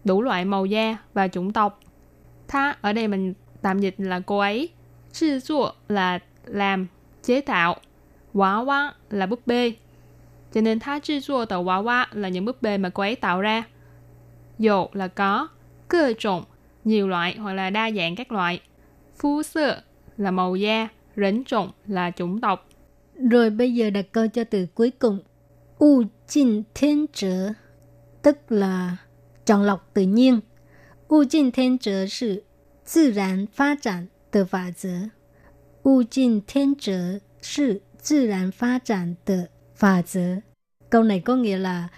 [0.04, 1.80] đủ loại màu da và chủng tộc.
[2.48, 4.70] Tha ở đây mình tạm dịch là cô ấy.
[5.12, 6.88] 制作 là làm,
[7.24, 7.76] chế tạo.
[8.34, 9.74] Quả hoa là búp bê.
[10.54, 13.64] Cho nên tha制作的娃娃 là những búp bê mà cô ấy tạo ra.
[14.60, 15.48] Dồ là có,
[15.88, 16.44] cơ trộn,
[16.84, 18.62] nhiều loại hoặc là đa dạng các loại.
[19.18, 19.82] Phu sơ
[20.18, 22.70] là màu da, rỉnh trộn là chủng tộc.
[23.30, 25.20] Rồi bây giờ đặt câu cho từ cuối cùng.
[25.78, 27.50] U jin thiên trở,
[28.22, 28.98] tức là
[29.46, 30.40] chọn lọc tự nhiên.
[31.08, 32.42] U jin thiên trở là
[32.86, 35.10] tự然发展的法则。
[35.88, 39.48] 物竞天择是自然发展的
[39.83, 40.37] Phà dỡ.
[40.91, 41.89] Câu này có nghĩa là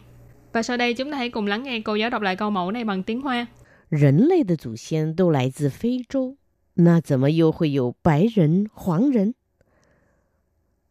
[0.52, 2.70] Và sau đây chúng ta hãy cùng lắng nghe cô giáo đọc lại câu mẫu
[2.70, 3.46] này bằng tiếng Hoa.
[3.88, 6.36] 人类的祖先都来自非洲，
[6.74, 9.34] 那怎么又会有白人、黄人？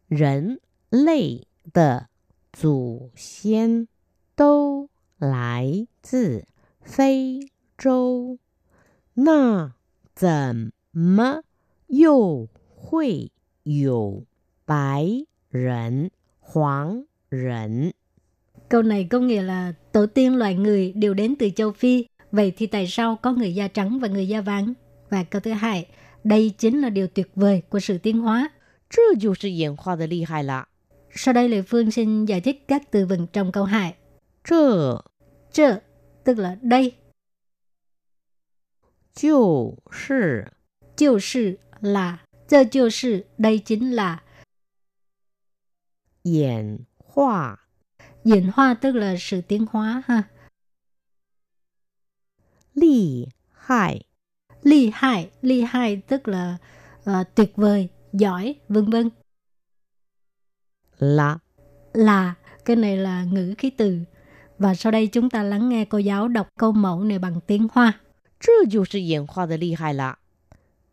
[0.08, 0.58] 人
[0.90, 2.08] 类的
[2.52, 3.86] 祖先
[4.34, 6.44] 都来自
[6.80, 8.38] 非洲，
[9.14, 9.74] 那
[10.14, 11.42] 怎么
[11.86, 13.30] 又会
[13.62, 14.24] 有
[14.64, 16.07] 白 人,
[16.39, 17.91] hoàng rẩn.
[18.69, 22.53] Câu này có nghĩa là tổ tiên loài người đều đến từ châu Phi, vậy
[22.57, 24.73] thì tại sao có người da trắng và người da vàng?
[25.09, 25.87] Và câu thứ hai,
[26.23, 28.49] đây chính là điều tuyệt vời của sự tiến hóa.
[31.15, 33.95] Sau đây Lệ Phương xin giải thích các từ vựng trong câu hai.
[34.43, 34.97] Chơ
[35.51, 35.79] Chơ
[36.23, 36.91] tức là đây.
[39.13, 39.73] Chiu
[40.07, 40.41] sư
[40.95, 44.22] Chiu sư là Chơ chiu sư đây chính là
[46.22, 47.56] 演化
[48.24, 50.22] diễn hoa tức là sự tiến hóa ha.
[52.74, 54.08] 厉害
[54.62, 56.56] Ly hai, ly hai tức là
[57.04, 59.10] ờ, tuyệt vời, giỏi, vân vân.
[60.98, 61.38] 啦！
[61.92, 64.00] Là, cái này là ngữ khí từ.
[64.58, 67.68] Và sau đây chúng ta lắng nghe cô giáo đọc câu mẫu này bằng tiếng
[67.72, 68.00] Hoa.
[68.40, 70.18] 这就是演化的厉害啦！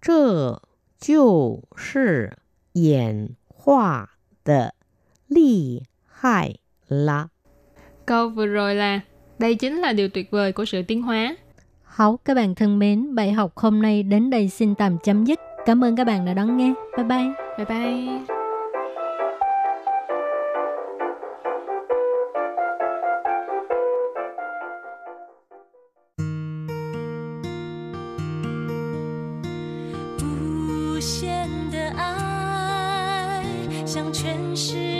[0.01, 0.61] 这
[0.99, 2.37] 就是
[2.73, 4.73] 演化的
[5.30, 6.56] Li hại
[6.88, 7.28] là
[8.06, 9.00] Câu vừa rồi là
[9.38, 11.36] đây chính là điều tuyệt vời của sự tiến hóa.
[11.84, 15.38] Hảo các bạn thân mến, bài học hôm nay đến đây xin tạm chấm dứt.
[15.66, 16.72] Cảm ơn các bạn đã đón nghe.
[16.96, 17.28] Bye bye.
[17.58, 18.20] Bye bye.
[33.72, 34.99] Hãy subscribe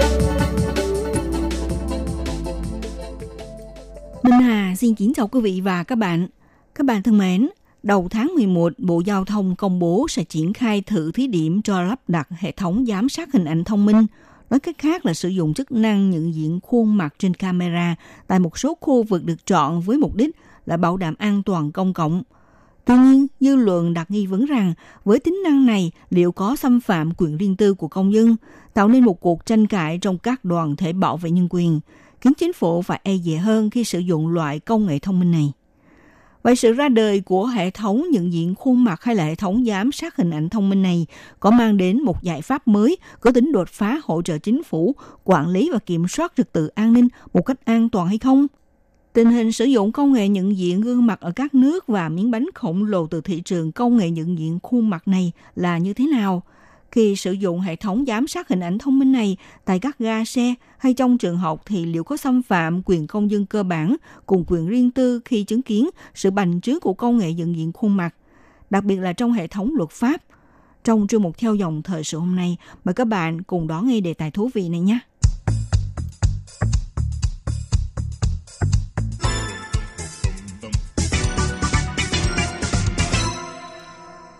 [4.81, 6.27] Xin kính chào quý vị và các bạn.
[6.75, 7.49] Các bạn thân mến,
[7.83, 11.81] đầu tháng 11, Bộ Giao thông công bố sẽ triển khai thử thí điểm cho
[11.81, 14.05] lắp đặt hệ thống giám sát hình ảnh thông minh.
[14.49, 17.95] Nói cách khác là sử dụng chức năng nhận diện khuôn mặt trên camera
[18.27, 21.71] tại một số khu vực được chọn với mục đích là bảo đảm an toàn
[21.71, 22.23] công cộng.
[22.85, 24.73] Tuy nhiên, dư luận đặt nghi vấn rằng
[25.05, 28.35] với tính năng này liệu có xâm phạm quyền riêng tư của công dân,
[28.73, 31.79] tạo nên một cuộc tranh cãi trong các đoàn thể bảo vệ nhân quyền
[32.21, 35.31] khiến chính phủ phải e dè hơn khi sử dụng loại công nghệ thông minh
[35.31, 35.51] này.
[36.43, 39.65] Vậy sự ra đời của hệ thống nhận diện khuôn mặt hay là hệ thống
[39.65, 41.05] giám sát hình ảnh thông minh này
[41.39, 44.95] có mang đến một giải pháp mới có tính đột phá hỗ trợ chính phủ
[45.23, 48.47] quản lý và kiểm soát trật tự an ninh một cách an toàn hay không?
[49.13, 52.31] Tình hình sử dụng công nghệ nhận diện gương mặt ở các nước và miếng
[52.31, 55.93] bánh khổng lồ từ thị trường công nghệ nhận diện khuôn mặt này là như
[55.93, 56.43] thế nào?
[56.91, 60.25] Khi sử dụng hệ thống giám sát hình ảnh thông minh này tại các ga
[60.25, 63.95] xe hay trong trường học thì liệu có xâm phạm quyền công dân cơ bản
[64.25, 67.71] cùng quyền riêng tư khi chứng kiến sự bành trướng của công nghệ nhận diện
[67.73, 68.15] khuôn mặt,
[68.69, 70.21] đặc biệt là trong hệ thống luật pháp?
[70.83, 73.99] Trong chương mục theo dòng thời sự hôm nay, mời các bạn cùng đón nghe
[73.99, 74.99] đề tài thú vị này nhé.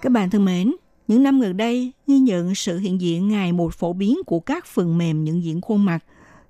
[0.02, 0.72] Các bạn thân mến,
[1.12, 4.65] những năm gần đây, ghi nhận sự hiện diện ngày một phổ biến của các
[4.65, 6.00] phần mềm nhận diện khuôn mặt.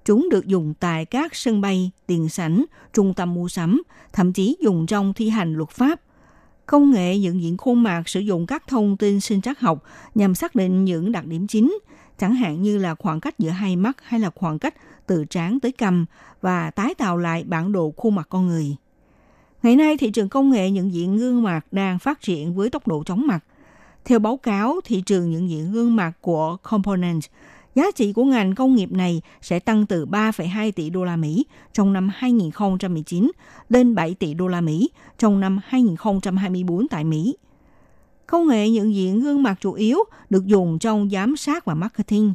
[0.05, 3.81] Chúng được dùng tại các sân bay, tiền sảnh, trung tâm mua sắm,
[4.13, 6.01] thậm chí dùng trong thi hành luật pháp.
[6.65, 9.83] Công nghệ nhận diện khuôn mặt sử dụng các thông tin sinh trắc học
[10.15, 11.79] nhằm xác định những đặc điểm chính,
[12.19, 14.75] chẳng hạn như là khoảng cách giữa hai mắt hay là khoảng cách
[15.07, 16.05] từ trán tới cằm
[16.41, 18.75] và tái tạo lại bản đồ khuôn mặt con người.
[19.63, 22.87] Ngày nay, thị trường công nghệ nhận diện gương mặt đang phát triển với tốc
[22.87, 23.43] độ chóng mặt.
[24.05, 27.21] Theo báo cáo thị trường nhận diện gương mặt của Component,
[27.75, 31.45] giá trị của ngành công nghiệp này sẽ tăng từ 3,2 tỷ đô la Mỹ
[31.73, 33.31] trong năm 2019
[33.69, 37.35] lên 7 tỷ đô la Mỹ trong năm 2024 tại Mỹ.
[38.27, 42.33] Công nghệ nhận diện gương mặt chủ yếu được dùng trong giám sát và marketing.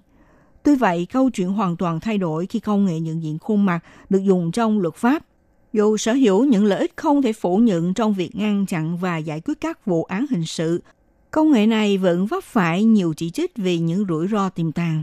[0.63, 3.81] Tuy vậy, câu chuyện hoàn toàn thay đổi khi công nghệ nhận diện khuôn mặt
[4.11, 5.27] được dùng trong luật pháp.
[5.73, 9.17] Dù sở hữu những lợi ích không thể phủ nhận trong việc ngăn chặn và
[9.19, 10.83] giải quyết các vụ án hình sự
[11.31, 15.03] Công nghệ này vẫn vấp phải nhiều chỉ trích vì những rủi ro tiềm tàng.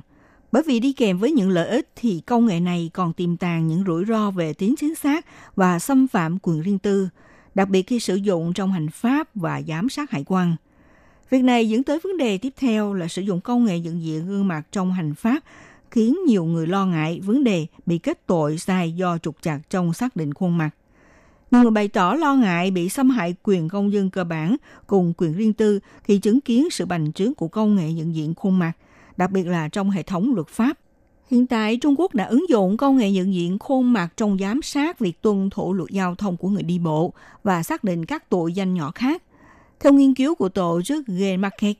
[0.51, 3.67] Bởi vì đi kèm với những lợi ích thì công nghệ này còn tiềm tàng
[3.67, 7.09] những rủi ro về tính chính xác và xâm phạm quyền riêng tư,
[7.55, 10.55] đặc biệt khi sử dụng trong hành pháp và giám sát hải quan.
[11.29, 14.27] Việc này dẫn tới vấn đề tiếp theo là sử dụng công nghệ nhận diện
[14.27, 15.43] gương mặt trong hành pháp
[15.91, 19.93] khiến nhiều người lo ngại vấn đề bị kết tội sai do trục chặt trong
[19.93, 20.69] xác định khuôn mặt.
[21.53, 24.55] Nhiều người bày tỏ lo ngại bị xâm hại quyền công dân cơ bản
[24.87, 28.33] cùng quyền riêng tư khi chứng kiến sự bành trướng của công nghệ nhận diện
[28.35, 28.71] khuôn mặt,
[29.17, 30.77] đặc biệt là trong hệ thống luật pháp.
[31.31, 34.61] Hiện tại, Trung Quốc đã ứng dụng công nghệ nhận diện khuôn mặt trong giám
[34.61, 37.13] sát việc tuân thủ luật giao thông của người đi bộ
[37.43, 39.23] và xác định các tội danh nhỏ khác.
[39.79, 41.75] Theo nghiên cứu của tổ chức Game Market,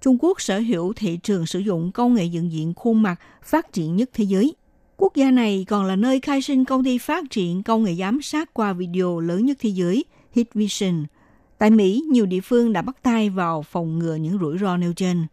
[0.00, 3.72] Trung Quốc sở hữu thị trường sử dụng công nghệ nhận diện khuôn mặt phát
[3.72, 4.54] triển nhất thế giới.
[4.98, 8.22] Quốc gia này còn là nơi khai sinh công ty phát triển công nghệ giám
[8.22, 11.04] sát qua video lớn nhất thế giới, Hitvision.
[11.58, 14.92] Tại Mỹ, nhiều địa phương đã bắt tay vào phòng ngừa những rủi ro nêu
[14.92, 15.26] trên.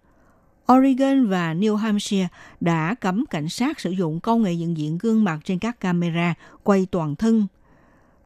[0.73, 2.27] Oregon và New Hampshire
[2.61, 6.33] đã cấm cảnh sát sử dụng công nghệ nhận diện gương mặt trên các camera
[6.63, 7.47] quay toàn thân.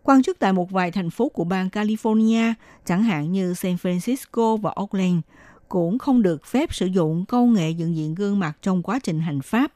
[0.03, 2.53] Quan chức tại một vài thành phố của bang California,
[2.85, 5.19] chẳng hạn như San Francisco và Oakland,
[5.69, 9.19] cũng không được phép sử dụng công nghệ nhận diện gương mặt trong quá trình
[9.19, 9.71] hành pháp.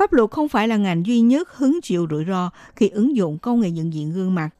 [0.00, 3.38] Pháp luật không phải là ngành duy nhất hứng chịu rủi ro khi ứng dụng
[3.38, 4.50] công nghệ nhận diện gương mặt.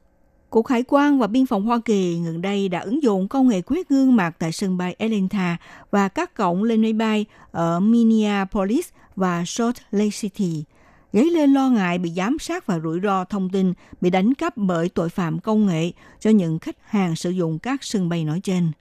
[0.51, 3.63] Cục Hải quan và Biên phòng Hoa Kỳ gần đây đã ứng dụng công nghệ
[3.63, 5.57] quét gương mặt tại sân bay Atlanta
[5.91, 10.65] và các cổng lên máy bay ở Minneapolis và Salt Lake City,
[11.13, 14.57] dấy lên lo ngại bị giám sát và rủi ro thông tin bị đánh cắp
[14.57, 18.41] bởi tội phạm công nghệ cho những khách hàng sử dụng các sân bay nói
[18.41, 18.73] trên.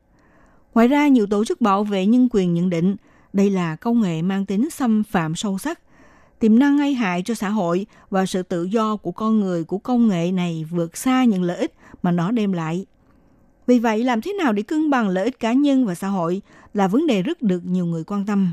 [0.74, 2.96] Ngoài ra, nhiều tổ chức bảo vệ nhân quyền nhận định
[3.34, 5.80] đây là công nghệ mang tính xâm phạm sâu sắc
[6.40, 9.78] tiềm năng gây hại cho xã hội và sự tự do của con người của
[9.78, 11.74] công nghệ này vượt xa những lợi ích
[12.04, 12.86] mà nó đem lại.
[13.68, 16.42] Vì vậy, làm thế nào để cân bằng lợi ích cá nhân và xã hội
[16.74, 18.52] là vấn đề rất được nhiều người quan tâm.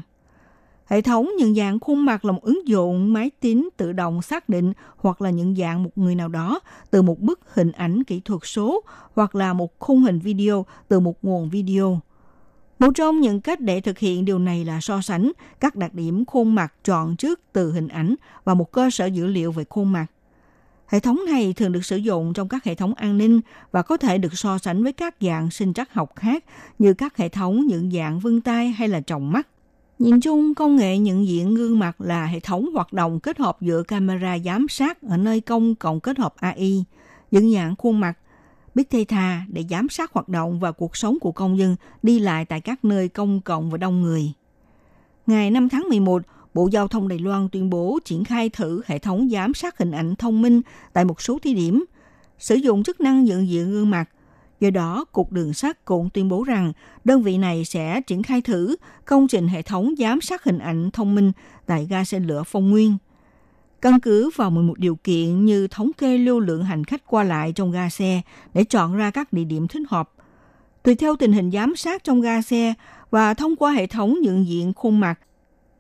[0.87, 4.49] Hệ thống nhận dạng khuôn mặt là một ứng dụng máy tính tự động xác
[4.49, 6.61] định hoặc là nhận dạng một người nào đó
[6.91, 8.81] từ một bức hình ảnh kỹ thuật số
[9.15, 12.01] hoặc là một khung hình video từ một nguồn video.
[12.79, 16.25] Một trong những cách để thực hiện điều này là so sánh các đặc điểm
[16.25, 18.15] khuôn mặt chọn trước từ hình ảnh
[18.45, 20.07] và một cơ sở dữ liệu về khuôn mặt.
[20.87, 23.41] Hệ thống này thường được sử dụng trong các hệ thống an ninh
[23.73, 26.45] và có thể được so sánh với các dạng sinh trắc học khác
[26.79, 29.49] như các hệ thống nhận dạng vân tay hay là tròng mắt.
[29.99, 33.57] Nhìn chung, công nghệ nhận diện gương mặt là hệ thống hoạt động kết hợp
[33.61, 36.85] giữa camera giám sát ở nơi công cộng kết hợp AI,
[37.31, 38.19] nhận dạng khuôn mặt
[38.77, 42.45] Big Data để giám sát hoạt động và cuộc sống của công dân đi lại
[42.45, 44.33] tại các nơi công cộng và đông người.
[45.27, 46.23] Ngày 5 tháng 11,
[46.55, 49.91] Bộ Giao thông Đài Loan tuyên bố triển khai thử hệ thống giám sát hình
[49.91, 50.63] ảnh thông minh
[50.93, 51.85] tại một số thí điểm,
[52.39, 54.11] sử dụng chức năng nhận diện gương mặt.
[54.61, 56.73] Do đó, Cục Đường sắt cũng tuyên bố rằng
[57.05, 60.91] đơn vị này sẽ triển khai thử công trình hệ thống giám sát hình ảnh
[60.91, 61.33] thông minh
[61.67, 62.97] tại ga xe lửa Phong Nguyên
[63.91, 67.53] căn cứ vào 11 điều kiện như thống kê lưu lượng hành khách qua lại
[67.53, 68.23] trong ga xe
[68.55, 70.11] để chọn ra các địa điểm thích hợp.
[70.83, 72.75] Tùy theo tình hình giám sát trong ga xe
[73.11, 75.21] và thông qua hệ thống nhận diện khuôn mặt,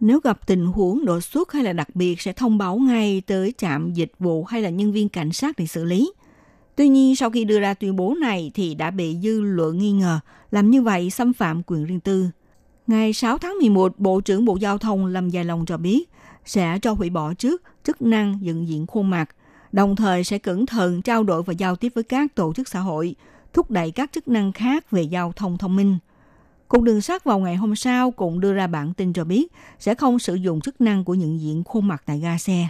[0.00, 3.54] nếu gặp tình huống đột xuất hay là đặc biệt sẽ thông báo ngay tới
[3.58, 6.12] trạm dịch vụ hay là nhân viên cảnh sát để xử lý.
[6.76, 9.92] Tuy nhiên, sau khi đưa ra tuyên bố này thì đã bị dư luận nghi
[9.92, 12.26] ngờ làm như vậy xâm phạm quyền riêng tư.
[12.86, 16.08] Ngày 6 tháng 11, Bộ trưởng Bộ Giao thông Lâm Gia Long cho biết
[16.46, 19.28] sẽ cho hủy bỏ trước chức năng nhận diện khuôn mặt,
[19.72, 22.80] đồng thời sẽ cẩn thận trao đổi và giao tiếp với các tổ chức xã
[22.80, 23.14] hội,
[23.52, 25.98] thúc đẩy các chức năng khác về giao thông thông minh.
[26.68, 29.94] Cục đường sắt vào ngày hôm sau cũng đưa ra bản tin cho biết sẽ
[29.94, 32.68] không sử dụng chức năng của nhận diện khuôn mặt tại ga xe.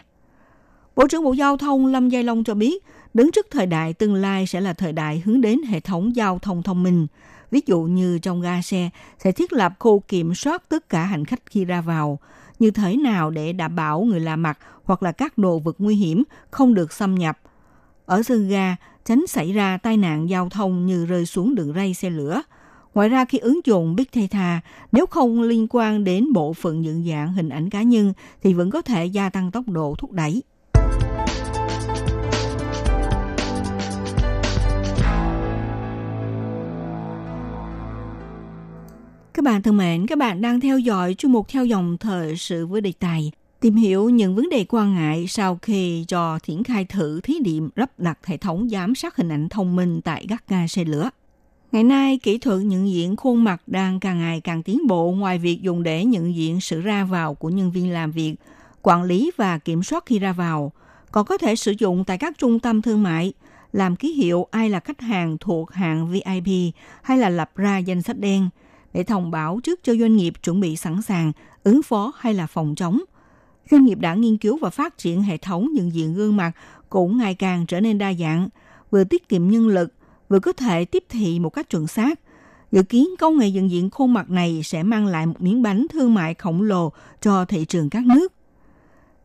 [0.96, 4.14] Bộ trưởng Bộ Giao thông Lâm Giai Long cho biết, đứng trước thời đại tương
[4.14, 7.06] lai sẽ là thời đại hướng đến hệ thống giao thông thông minh.
[7.50, 11.24] Ví dụ như trong ga xe sẽ thiết lập khu kiểm soát tất cả hành
[11.24, 12.18] khách khi ra vào,
[12.58, 15.96] như thế nào để đảm bảo người lạ mặt hoặc là các đồ vật nguy
[15.96, 17.38] hiểm không được xâm nhập.
[18.06, 21.94] Ở sân ga, tránh xảy ra tai nạn giao thông như rơi xuống đường ray
[21.94, 22.42] xe lửa.
[22.94, 24.60] Ngoài ra khi ứng dụng Big Data,
[24.92, 28.70] nếu không liên quan đến bộ phận nhận dạng hình ảnh cá nhân thì vẫn
[28.70, 30.42] có thể gia tăng tốc độ thúc đẩy.
[39.46, 42.80] Bạn thân mến, các bạn đang theo dõi chuyên mục theo dòng thời sự với
[42.80, 47.20] đề tài tìm hiểu những vấn đề quan ngại sau khi cho triển khai thử
[47.20, 50.66] thí điểm lắp đặt hệ thống giám sát hình ảnh thông minh tại các ga
[50.66, 51.10] xe lửa.
[51.72, 55.38] Ngày nay, kỹ thuật nhận diện khuôn mặt đang càng ngày càng tiến bộ ngoài
[55.38, 58.34] việc dùng để nhận diện sự ra vào của nhân viên làm việc,
[58.82, 60.72] quản lý và kiểm soát khi ra vào,
[61.12, 63.32] còn có thể sử dụng tại các trung tâm thương mại,
[63.72, 68.02] làm ký hiệu ai là khách hàng thuộc hạng VIP hay là lập ra danh
[68.02, 68.48] sách đen–
[68.96, 71.32] để thông báo trước cho doanh nghiệp chuẩn bị sẵn sàng
[71.64, 73.00] ứng phó hay là phòng chống.
[73.70, 76.52] Doanh nghiệp đã nghiên cứu và phát triển hệ thống nhận diện gương mặt
[76.88, 78.48] cũng ngày càng trở nên đa dạng,
[78.90, 79.92] vừa tiết kiệm nhân lực,
[80.28, 82.20] vừa có thể tiếp thị một cách chuẩn xác.
[82.72, 85.86] Dự kiến công nghệ nhận diện khuôn mặt này sẽ mang lại một miếng bánh
[85.92, 88.32] thương mại khổng lồ cho thị trường các nước.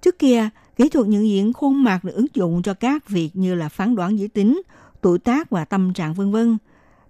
[0.02, 3.56] Trước kia, kỹ thuật nhận diện khuôn mặt được ứng dụng cho các việc như
[3.56, 4.62] là phán đoán giới tính,
[5.02, 6.58] tuổi tác và tâm trạng vân vân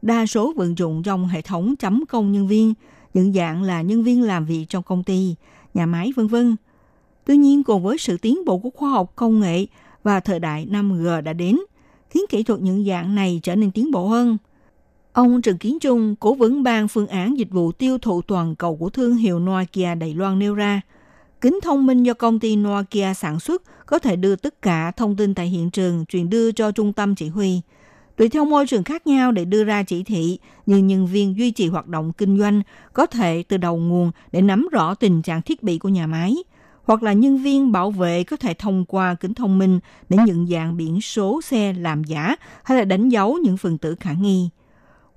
[0.01, 2.73] đa số vận dụng trong hệ thống chấm công nhân viên,
[3.13, 5.35] nhận dạng là nhân viên làm việc trong công ty,
[5.73, 6.55] nhà máy vân vân.
[7.25, 9.65] Tuy nhiên, cùng với sự tiến bộ của khoa học công nghệ
[10.03, 11.59] và thời đại 5G đã đến,
[12.09, 14.37] khiến kỹ thuật nhận dạng này trở nên tiến bộ hơn.
[15.13, 18.75] Ông Trần Kiến Trung, cố vấn ban phương án dịch vụ tiêu thụ toàn cầu
[18.75, 20.81] của thương hiệu Nokia Đài Loan nêu ra,
[21.41, 25.15] kính thông minh do công ty Nokia sản xuất có thể đưa tất cả thông
[25.15, 27.61] tin tại hiện trường truyền đưa cho trung tâm chỉ huy–
[28.17, 31.51] tùy theo môi trường khác nhau để đưa ra chỉ thị, như nhân viên duy
[31.51, 32.61] trì hoạt động kinh doanh
[32.93, 36.35] có thể từ đầu nguồn để nắm rõ tình trạng thiết bị của nhà máy,
[36.83, 40.47] hoặc là nhân viên bảo vệ có thể thông qua kính thông minh để nhận
[40.47, 44.49] dạng biển số xe làm giả hay là đánh dấu những phần tử khả nghi.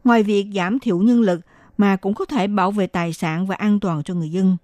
[0.05, 1.41] Ngoài việc giảm thiểu nhân lực
[1.79, 4.57] mà cũng có thể bảo vệ tài sản và an toàn cho người dân.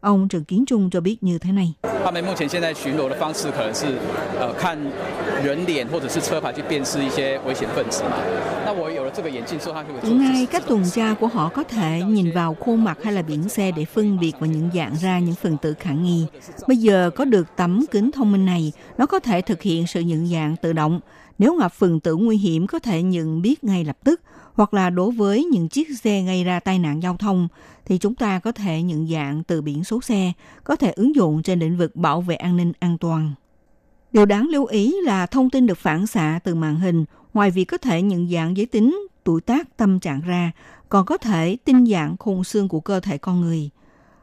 [0.00, 1.74] Ông Trần Kiến Trung cho biết như thế này.
[10.02, 13.48] Ngay cách tuần tra của họ có thể nhìn vào khuôn mặt hay là biển
[13.48, 16.26] xe để phân biệt và nhận dạng ra những phần tử khả nghi.
[16.68, 20.00] Bây giờ có được tấm kính thông minh này, nó có thể thực hiện sự
[20.00, 21.00] nhận dạng tự động.
[21.38, 24.20] Nếu gặp phần tử nguy hiểm có thể nhận biết ngay lập tức–
[24.56, 27.48] hoặc là đối với những chiếc xe gây ra tai nạn giao thông,
[27.84, 30.32] thì chúng ta có thể nhận dạng từ biển số xe,
[30.64, 33.32] có thể ứng dụng trên lĩnh vực bảo vệ an ninh an toàn.
[34.12, 37.04] Điều đáng lưu ý là thông tin được phản xạ từ màn hình,
[37.34, 40.52] ngoài việc có thể nhận dạng giới tính, tuổi tác, tâm trạng ra,
[40.88, 43.70] còn có thể tinh dạng khung xương của cơ thể con người.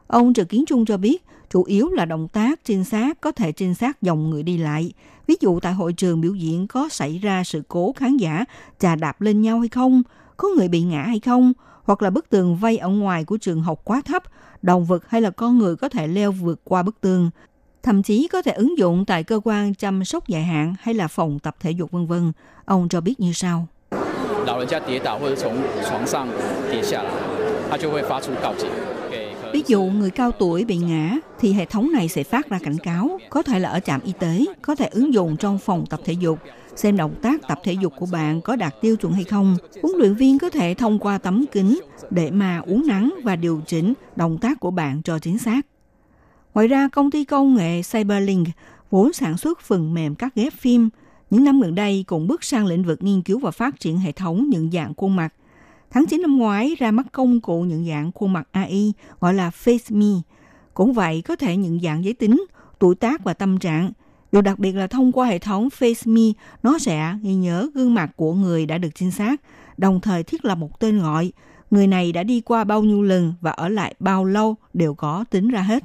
[0.07, 3.51] Ông Trần Kiến Trung cho biết, chủ yếu là động tác trinh sát có thể
[3.51, 4.93] trinh sát dòng người đi lại.
[5.27, 8.45] Ví dụ tại hội trường biểu diễn có xảy ra sự cố khán giả
[8.79, 10.03] chà đạp lên nhau hay không,
[10.38, 11.53] có người bị ngã hay không,
[11.84, 14.23] hoặc là bức tường vây ở ngoài của trường học quá thấp,
[14.61, 17.29] động vật hay là con người có thể leo vượt qua bức tường,
[17.84, 21.07] thậm chí có thể ứng dụng tại cơ quan chăm sóc dài hạn hay là
[21.07, 22.31] phòng tập thể dục vân vân.
[22.65, 23.67] Ông cho biết như sau.
[29.53, 32.77] Ví dụ người cao tuổi bị ngã thì hệ thống này sẽ phát ra cảnh
[32.77, 35.99] cáo, có thể là ở trạm y tế, có thể ứng dụng trong phòng tập
[36.05, 36.39] thể dục,
[36.76, 39.57] xem động tác tập thể dục của bạn có đạt tiêu chuẩn hay không.
[39.82, 43.61] Huấn luyện viên có thể thông qua tấm kính để mà uống nắng và điều
[43.67, 45.61] chỉnh động tác của bạn cho chính xác.
[46.53, 48.47] Ngoài ra, công ty công nghệ Cyberlink
[48.89, 50.89] vốn sản xuất phần mềm cắt ghép phim,
[51.30, 54.11] những năm gần đây cũng bước sang lĩnh vực nghiên cứu và phát triển hệ
[54.11, 55.34] thống nhận dạng khuôn mặt.
[55.91, 59.51] Tháng 9 năm ngoái ra mắt công cụ nhận dạng khuôn mặt AI gọi là
[59.63, 60.21] FaceMe.
[60.74, 62.45] Cũng vậy, có thể nhận dạng giới tính,
[62.80, 63.91] tuổi tác và tâm trạng.
[64.34, 68.11] Điều đặc biệt là thông qua hệ thống FaceMe, nó sẽ ghi nhớ gương mặt
[68.15, 69.41] của người đã được trinh sát,
[69.77, 71.31] đồng thời thiết lập một tên gọi.
[71.71, 75.25] Người này đã đi qua bao nhiêu lần và ở lại bao lâu đều có
[75.29, 75.84] tính ra hết.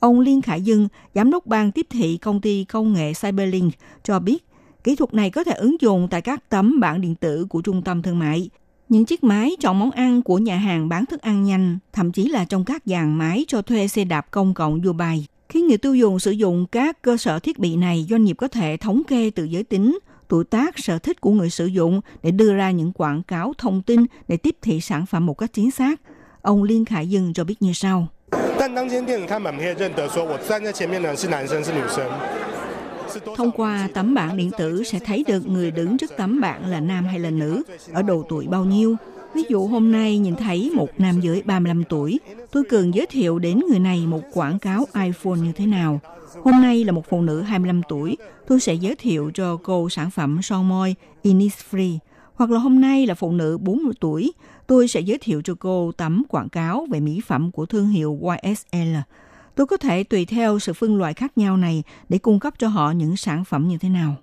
[0.00, 4.18] Ông Liên Khải Dương, giám đốc ban tiếp thị công ty công nghệ Cyberlink cho
[4.18, 4.46] biết,
[4.84, 7.82] kỹ thuật này có thể ứng dụng tại các tấm bảng điện tử của trung
[7.82, 8.50] tâm thương mại,
[8.88, 12.28] những chiếc máy chọn món ăn của nhà hàng bán thức ăn nhanh, thậm chí
[12.28, 15.26] là trong các dàn máy cho thuê xe đạp công cộng Dubai.
[15.52, 18.48] Khiến người tiêu dùng sử dụng các cơ sở thiết bị này, doanh nghiệp có
[18.48, 19.98] thể thống kê từ giới tính,
[20.28, 23.82] tuổi tác, sở thích của người sử dụng để đưa ra những quảng cáo thông
[23.82, 26.00] tin để tiếp thị sản phẩm một cách chính xác.
[26.42, 28.08] Ông Liên Khải Dừng cho biết như sau.
[33.36, 36.80] Thông qua tấm bảng điện tử sẽ thấy được người đứng trước tấm bảng là
[36.80, 38.96] nam hay là nữ, ở độ tuổi bao nhiêu,
[39.34, 42.20] Ví dụ hôm nay nhìn thấy một nam giới 35 tuổi,
[42.52, 46.00] tôi cần giới thiệu đến người này một quảng cáo iPhone như thế nào.
[46.42, 48.16] Hôm nay là một phụ nữ 25 tuổi,
[48.46, 51.98] tôi sẽ giới thiệu cho cô sản phẩm son môi Innisfree.
[52.34, 54.32] Hoặc là hôm nay là phụ nữ 40 tuổi,
[54.66, 58.20] tôi sẽ giới thiệu cho cô tấm quảng cáo về mỹ phẩm của thương hiệu
[58.42, 58.96] YSL.
[59.54, 62.68] Tôi có thể tùy theo sự phân loại khác nhau này để cung cấp cho
[62.68, 64.16] họ những sản phẩm như thế nào.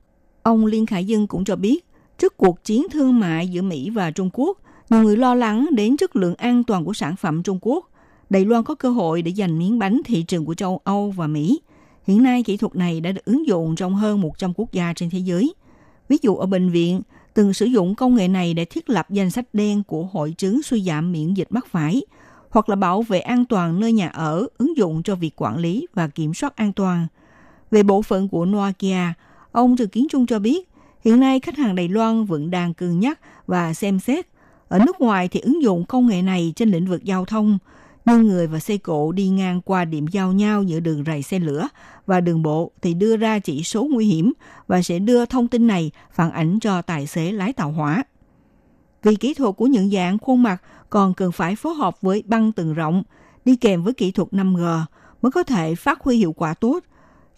[0.44, 1.86] Ông Liên Khải Dân cũng cho biết,
[2.18, 4.58] trước cuộc chiến thương mại giữa Mỹ và Trung Quốc,
[4.90, 7.90] nhiều người lo lắng đến chất lượng an toàn của sản phẩm Trung Quốc.
[8.30, 11.28] Đài Loan có cơ hội để giành miếng bánh thị trường của châu Âu và
[11.28, 11.62] Mỹ.
[12.08, 15.10] Hiện nay, kỹ thuật này đã được ứng dụng trong hơn 100 quốc gia trên
[15.10, 15.54] thế giới.
[16.10, 17.02] Ví dụ ở bệnh viện,
[17.34, 20.64] từng sử dụng công nghệ này để thiết lập danh sách đen của hội chứng
[20.64, 22.02] suy giảm miễn dịch mắc phải,
[22.50, 25.88] hoặc là bảo vệ an toàn nơi nhà ở ứng dụng cho việc quản lý
[25.94, 27.08] và kiểm soát an toàn.
[27.72, 29.14] Về bộ phận của Nokia,
[29.52, 30.70] ông Trừ Kiến Trung cho biết,
[31.06, 34.28] hiện nay khách hàng Đài Loan vẫn đang cân nhắc và xem xét.
[34.70, 37.58] Ở nước ngoài thì ứng dụng công nghệ này trên lĩnh vực giao thông,
[38.06, 41.40] nhưng người và xe cộ đi ngang qua điểm giao nhau giữa đường rầy xe
[41.40, 41.68] lửa
[42.06, 44.34] và đường bộ thì đưa ra chỉ số nguy hiểm
[44.68, 48.04] và sẽ đưa thông tin này phản ảnh cho tài xế lái tàu hỏa.
[49.04, 52.52] Vì kỹ thuật của nhận dạng khuôn mặt còn cần phải phối hợp với băng
[52.52, 53.04] tường rộng,
[53.46, 54.82] đi kèm với kỹ thuật 5G
[55.22, 56.80] mới có thể phát huy hiệu quả tốt.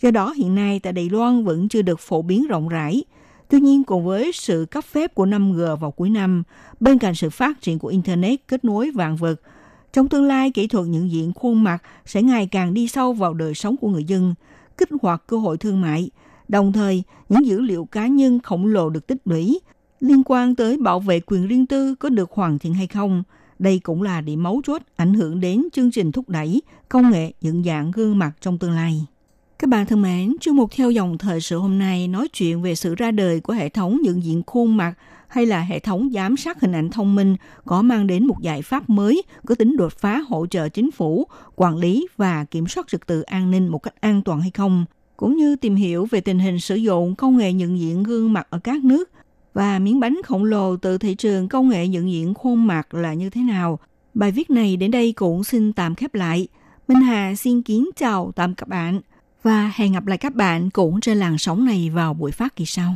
[0.01, 3.03] Do đó hiện nay tại Đài Loan vẫn chưa được phổ biến rộng rãi.
[3.51, 6.43] Tuy nhiên cùng với sự cấp phép của 5G vào cuối năm,
[6.79, 9.35] bên cạnh sự phát triển của Internet kết nối vạn vật,
[9.93, 13.33] trong tương lai kỹ thuật nhận diện khuôn mặt sẽ ngày càng đi sâu vào
[13.33, 14.35] đời sống của người dân,
[14.77, 16.09] kích hoạt cơ hội thương mại.
[16.47, 19.59] Đồng thời, những dữ liệu cá nhân khổng lồ được tích lũy
[19.99, 23.23] liên quan tới bảo vệ quyền riêng tư có được hoàn thiện hay không.
[23.59, 27.31] Đây cũng là điểm mấu chốt ảnh hưởng đến chương trình thúc đẩy công nghệ
[27.41, 29.05] nhận dạng gương mặt trong tương lai.
[29.61, 32.75] Các bạn thân mến, chương mục theo dòng thời sự hôm nay nói chuyện về
[32.75, 34.93] sự ra đời của hệ thống nhận diện khuôn mặt
[35.27, 37.35] hay là hệ thống giám sát hình ảnh thông minh
[37.65, 41.27] có mang đến một giải pháp mới có tính đột phá hỗ trợ chính phủ,
[41.55, 44.85] quản lý và kiểm soát trật tự an ninh một cách an toàn hay không,
[45.17, 48.47] cũng như tìm hiểu về tình hình sử dụng công nghệ nhận diện gương mặt
[48.49, 49.09] ở các nước
[49.53, 53.13] và miếng bánh khổng lồ từ thị trường công nghệ nhận diện khuôn mặt là
[53.13, 53.79] như thế nào.
[54.13, 56.47] Bài viết này đến đây cũng xin tạm khép lại.
[56.87, 59.01] Minh Hà xin kính chào tạm các bạn
[59.43, 62.65] và hẹn gặp lại các bạn cũng trên làn sóng này vào buổi phát kỳ
[62.65, 62.95] sau.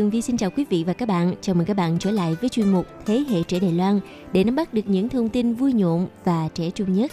[0.00, 1.34] Tường Vi xin chào quý vị và các bạn.
[1.40, 4.00] Chào mừng các bạn trở lại với chuyên mục Thế hệ trẻ Đài Loan
[4.32, 7.12] để nắm bắt được những thông tin vui nhộn và trẻ trung nhất.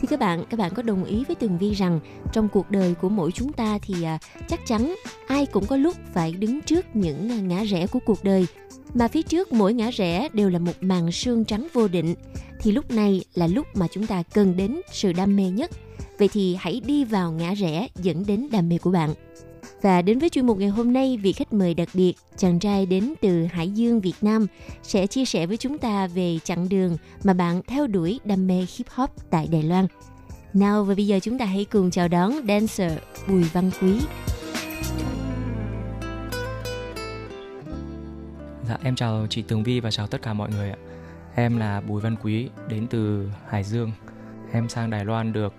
[0.00, 2.00] Thì các bạn, các bạn có đồng ý với Tường Vi rằng
[2.32, 4.18] trong cuộc đời của mỗi chúng ta thì à,
[4.48, 4.94] chắc chắn
[5.26, 8.46] ai cũng có lúc phải đứng trước những à, ngã rẽ của cuộc đời
[8.94, 12.14] mà phía trước mỗi ngã rẽ đều là một màn sương trắng vô định
[12.60, 15.70] thì lúc này là lúc mà chúng ta cần đến sự đam mê nhất
[16.18, 19.14] vậy thì hãy đi vào ngã rẽ dẫn đến đam mê của bạn
[19.82, 22.86] và đến với chuyên mục ngày hôm nay, vị khách mời đặc biệt, chàng trai
[22.86, 24.46] đến từ Hải Dương, Việt Nam,
[24.82, 28.66] sẽ chia sẻ với chúng ta về chặng đường mà bạn theo đuổi đam mê
[28.76, 29.86] hip hop tại Đài Loan.
[30.54, 32.92] Nào và bây giờ chúng ta hãy cùng chào đón dancer
[33.28, 34.00] Bùi Văn Quý.
[38.68, 40.76] Dạ em chào chị Tường Vi và chào tất cả mọi người ạ.
[41.34, 43.92] Em là Bùi Văn Quý đến từ Hải Dương.
[44.52, 45.54] Em sang Đài Loan được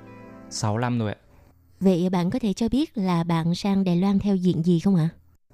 [0.50, 1.13] 6 năm rồi ạ.
[1.84, 4.96] Vậy bạn có thể cho biết là bạn sang Đài Loan theo diện gì không
[4.96, 5.10] ạ?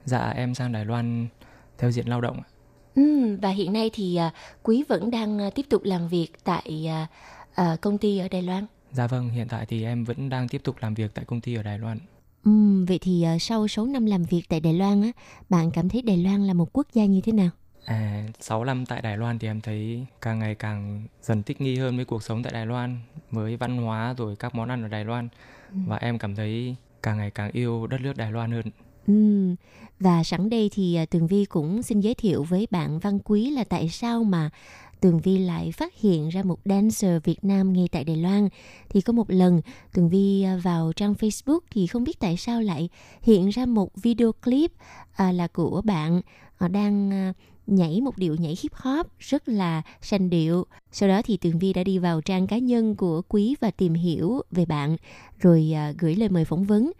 [0.05, 1.27] Dạ em sang Đài Loan
[1.77, 2.47] theo diện lao động ạ.
[2.95, 6.89] Ừ, và hiện nay thì à, Quý vẫn đang à, tiếp tục làm việc tại
[7.55, 8.65] à, công ty ở Đài Loan.
[8.91, 11.55] Dạ vâng, hiện tại thì em vẫn đang tiếp tục làm việc tại công ty
[11.55, 11.99] ở Đài Loan.
[12.45, 15.11] Ừ, vậy thì sau 6 năm làm việc tại Đài Loan á,
[15.49, 17.49] bạn cảm thấy Đài Loan là một quốc gia như thế nào?
[17.85, 21.77] À, 6 năm tại Đài Loan thì em thấy càng ngày càng dần thích nghi
[21.77, 22.97] hơn với cuộc sống tại Đài Loan,
[23.31, 25.27] với văn hóa rồi các món ăn ở Đài Loan.
[25.73, 28.65] Và em cảm thấy càng ngày càng yêu đất nước Đài Loan hơn.
[29.07, 29.55] Ừ,
[29.99, 33.49] và sẵn đây thì à, Tường Vi cũng xin giới thiệu với bạn Văn Quý
[33.49, 34.49] là tại sao mà
[34.99, 38.49] Tường Vi lại phát hiện ra một dancer Việt Nam ngay tại Đài Loan.
[38.89, 39.61] Thì có một lần
[39.93, 42.89] Tường Vi à, vào trang Facebook thì không biết tại sao lại
[43.21, 44.71] hiện ra một video clip
[45.15, 46.21] à, là của bạn
[46.57, 47.33] à, đang à,
[47.69, 50.65] nhảy một điệu nhảy hip hop rất là sanh điệu.
[50.91, 53.93] Sau đó thì Tường Vi đã đi vào trang cá nhân của Quý và tìm
[53.93, 54.97] hiểu về bạn
[55.39, 56.91] rồi à, gửi lời mời phỏng vấn.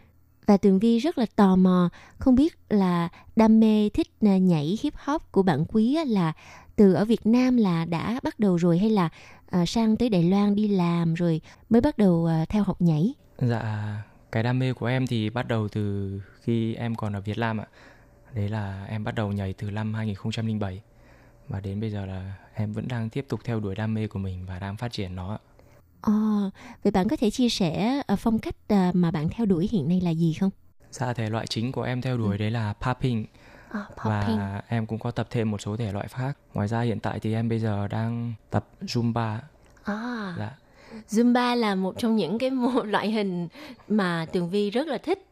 [0.45, 4.77] Và Tường Vi rất là tò mò, không biết là đam mê thích à, nhảy
[4.81, 6.33] hip hop của bạn Quý là
[6.75, 9.09] từ ở Việt Nam là đã bắt đầu rồi hay là
[9.49, 13.13] à, sang tới Đài Loan đi làm rồi mới bắt đầu theo học nhảy?
[13.37, 13.95] Dạ,
[14.31, 16.11] cái đam mê của em thì bắt đầu từ
[16.41, 17.67] khi em còn ở Việt Nam ạ.
[18.33, 20.81] Đấy là em bắt đầu nhảy từ năm 2007
[21.47, 24.19] và đến bây giờ là em vẫn đang tiếp tục theo đuổi đam mê của
[24.19, 25.37] mình và đang phát triển nó.
[26.01, 26.11] Ồ,
[26.83, 29.87] vậy bạn có thể chia sẻ à, phong cách à, mà bạn theo đuổi hiện
[29.89, 30.49] nay là gì không?
[30.91, 33.25] Dạ thể loại chính của em theo đuổi đấy là popping
[33.69, 34.37] À, popping.
[34.37, 36.37] và em cũng có tập thêm một số thể loại khác.
[36.53, 39.37] Ngoài ra hiện tại thì em bây giờ đang tập Zumba.
[39.83, 40.51] À, Dạ.
[41.09, 43.47] Zumba là một trong những cái một loại hình
[43.87, 45.25] mà Tường Vi rất là thích.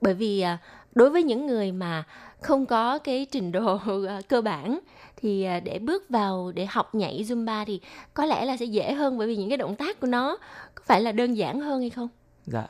[0.00, 0.58] Bởi vì à,
[0.94, 2.04] đối với những người mà
[2.40, 3.78] không có cái trình độ
[4.08, 4.78] à, cơ bản
[5.16, 7.80] thì à, để bước vào để học nhảy Zumba thì
[8.14, 10.36] có lẽ là sẽ dễ hơn bởi vì những cái động tác của nó
[10.74, 12.08] có phải là đơn giản hơn hay không?
[12.46, 12.66] Dạ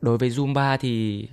[0.00, 1.28] đối với Zumba thì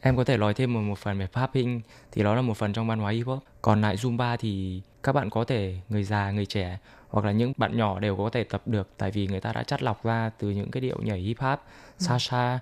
[0.00, 1.80] em có thể nói thêm một, một phần về popping
[2.12, 3.38] thì đó là một phần trong văn hóa hip hop.
[3.62, 7.52] Còn lại Zumba thì các bạn có thể người già, người trẻ hoặc là những
[7.56, 10.30] bạn nhỏ đều có thể tập được tại vì người ta đã chắt lọc ra
[10.38, 11.58] từ những cái điệu nhảy hip hop,
[11.98, 12.58] salsa,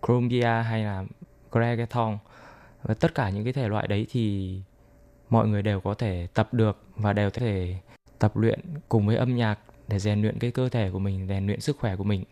[0.00, 1.04] cumbia hay là
[1.52, 2.18] reggaeton
[2.82, 4.56] và tất cả những cái thể loại đấy thì
[5.30, 7.74] mọi người đều có thể tập được và đều có thể
[8.18, 9.58] tập luyện cùng với âm nhạc
[9.88, 12.24] để rèn luyện cái cơ thể của mình, rèn luyện sức khỏe của mình.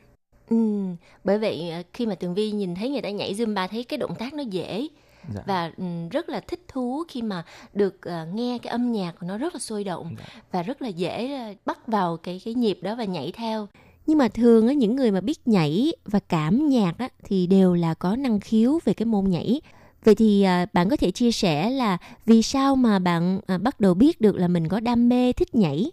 [0.48, 0.84] Ừ,
[1.24, 3.98] bởi vậy à, khi mà Tường Vi nhìn thấy người ta nhảy Zumba thấy cái
[3.98, 4.88] động tác nó dễ
[5.34, 5.42] dạ.
[5.46, 9.26] và um, rất là thích thú khi mà được uh, nghe cái âm nhạc của
[9.26, 10.24] nó rất là sôi động dạ.
[10.52, 13.68] và rất là dễ uh, bắt vào cái cái nhịp đó và nhảy theo
[14.06, 17.74] nhưng mà thường á những người mà biết nhảy và cảm nhạc á thì đều
[17.74, 19.60] là có năng khiếu về cái môn nhảy
[20.04, 23.80] vậy thì à, bạn có thể chia sẻ là vì sao mà bạn à, bắt
[23.80, 25.90] đầu biết được là mình có đam mê thích nhảy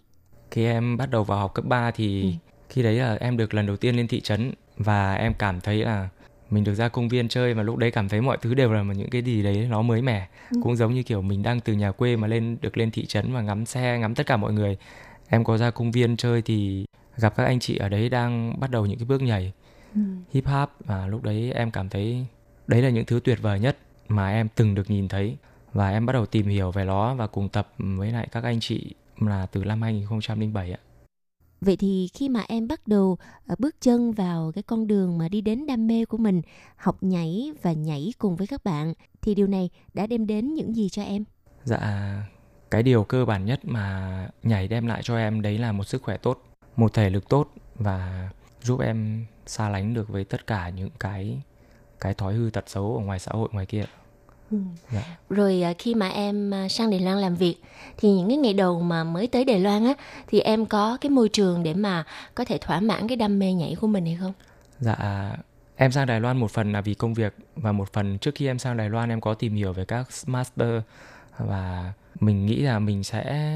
[0.50, 2.28] khi em bắt đầu vào học cấp 3 thì ừ.
[2.68, 5.84] khi đấy là em được lần đầu tiên lên thị trấn và em cảm thấy
[5.84, 6.08] là
[6.50, 8.82] mình được ra công viên chơi và lúc đấy cảm thấy mọi thứ đều là
[8.82, 10.60] những cái gì đấy nó mới mẻ ừ.
[10.62, 13.32] cũng giống như kiểu mình đang từ nhà quê mà lên được lên thị trấn
[13.32, 14.76] và ngắm xe ngắm tất cả mọi người
[15.28, 16.84] em có ra công viên chơi thì
[17.16, 19.52] gặp các anh chị ở đấy đang bắt đầu những cái bước nhảy
[19.94, 20.00] ừ.
[20.30, 22.26] hip hop và lúc đấy em cảm thấy
[22.66, 23.76] đấy là những thứ tuyệt vời nhất
[24.08, 25.36] mà em từng được nhìn thấy
[25.72, 28.60] và em bắt đầu tìm hiểu về nó và cùng tập với lại các anh
[28.60, 30.78] chị là từ năm 2007 ạ.
[31.60, 35.28] Vậy thì khi mà em bắt đầu ờ, bước chân vào cái con đường mà
[35.28, 36.42] đi đến đam mê của mình,
[36.76, 40.76] học nhảy và nhảy cùng với các bạn thì điều này đã đem đến những
[40.76, 41.24] gì cho em?
[41.64, 42.12] Dạ,
[42.70, 46.02] cái điều cơ bản nhất mà nhảy đem lại cho em đấy là một sức
[46.02, 46.44] khỏe tốt,
[46.76, 48.28] một thể lực tốt và
[48.62, 51.42] giúp em xa lánh được với tất cả những cái
[52.00, 53.84] cái thói hư tật xấu ở ngoài xã hội ngoài kia.
[54.50, 54.58] Ừ.
[54.92, 55.16] Dạ.
[55.30, 57.56] Rồi à, khi mà em à, sang Đài Loan làm việc
[57.96, 59.94] thì những cái ngày đầu mà mới tới Đài Loan á
[60.26, 63.52] thì em có cái môi trường để mà có thể thỏa mãn cái đam mê
[63.52, 64.32] nhảy của mình hay không?
[64.78, 64.96] Dạ
[65.78, 68.46] em sang Đài Loan một phần là vì công việc và một phần trước khi
[68.46, 70.82] em sang Đài Loan em có tìm hiểu về các master
[71.38, 73.52] và mình nghĩ là mình sẽ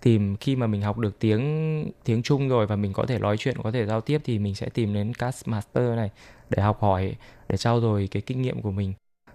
[0.00, 3.36] tìm khi mà mình học được tiếng tiếng Trung rồi và mình có thể nói
[3.38, 6.10] chuyện có thể giao tiếp thì mình sẽ tìm đến các master này
[6.50, 7.16] để học hỏi
[7.48, 8.92] để trao dồi cái kinh nghiệm của mình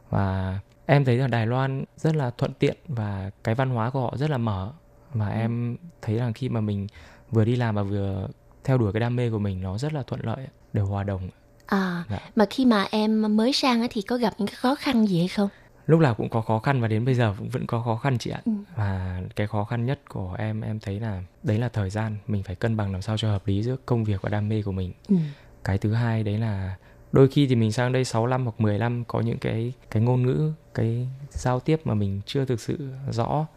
[0.09, 4.01] và em thấy là Đài Loan rất là thuận tiện và cái văn hóa của
[4.01, 4.71] họ rất là mở
[5.13, 5.39] và ừ.
[5.39, 6.87] em thấy rằng khi mà mình
[7.31, 8.27] vừa đi làm và vừa
[8.63, 11.29] theo đuổi cái đam mê của mình nó rất là thuận lợi đều hòa đồng
[11.65, 12.19] à dạ.
[12.35, 15.27] mà khi mà em mới sang thì có gặp những cái khó khăn gì hay
[15.27, 15.49] không
[15.87, 18.17] lúc nào cũng có khó khăn và đến bây giờ cũng vẫn có khó khăn
[18.17, 18.51] chị ạ ừ.
[18.75, 22.43] và cái khó khăn nhất của em em thấy là đấy là thời gian mình
[22.43, 24.71] phải cân bằng làm sao cho hợp lý giữa công việc và đam mê của
[24.71, 25.15] mình ừ.
[25.63, 26.75] cái thứ hai đấy là
[27.11, 30.03] đôi khi thì mình sang đây 6 năm hoặc 10 năm có những cái cái
[30.03, 33.47] ngôn ngữ cái giao tiếp mà mình chưa thực sự rõ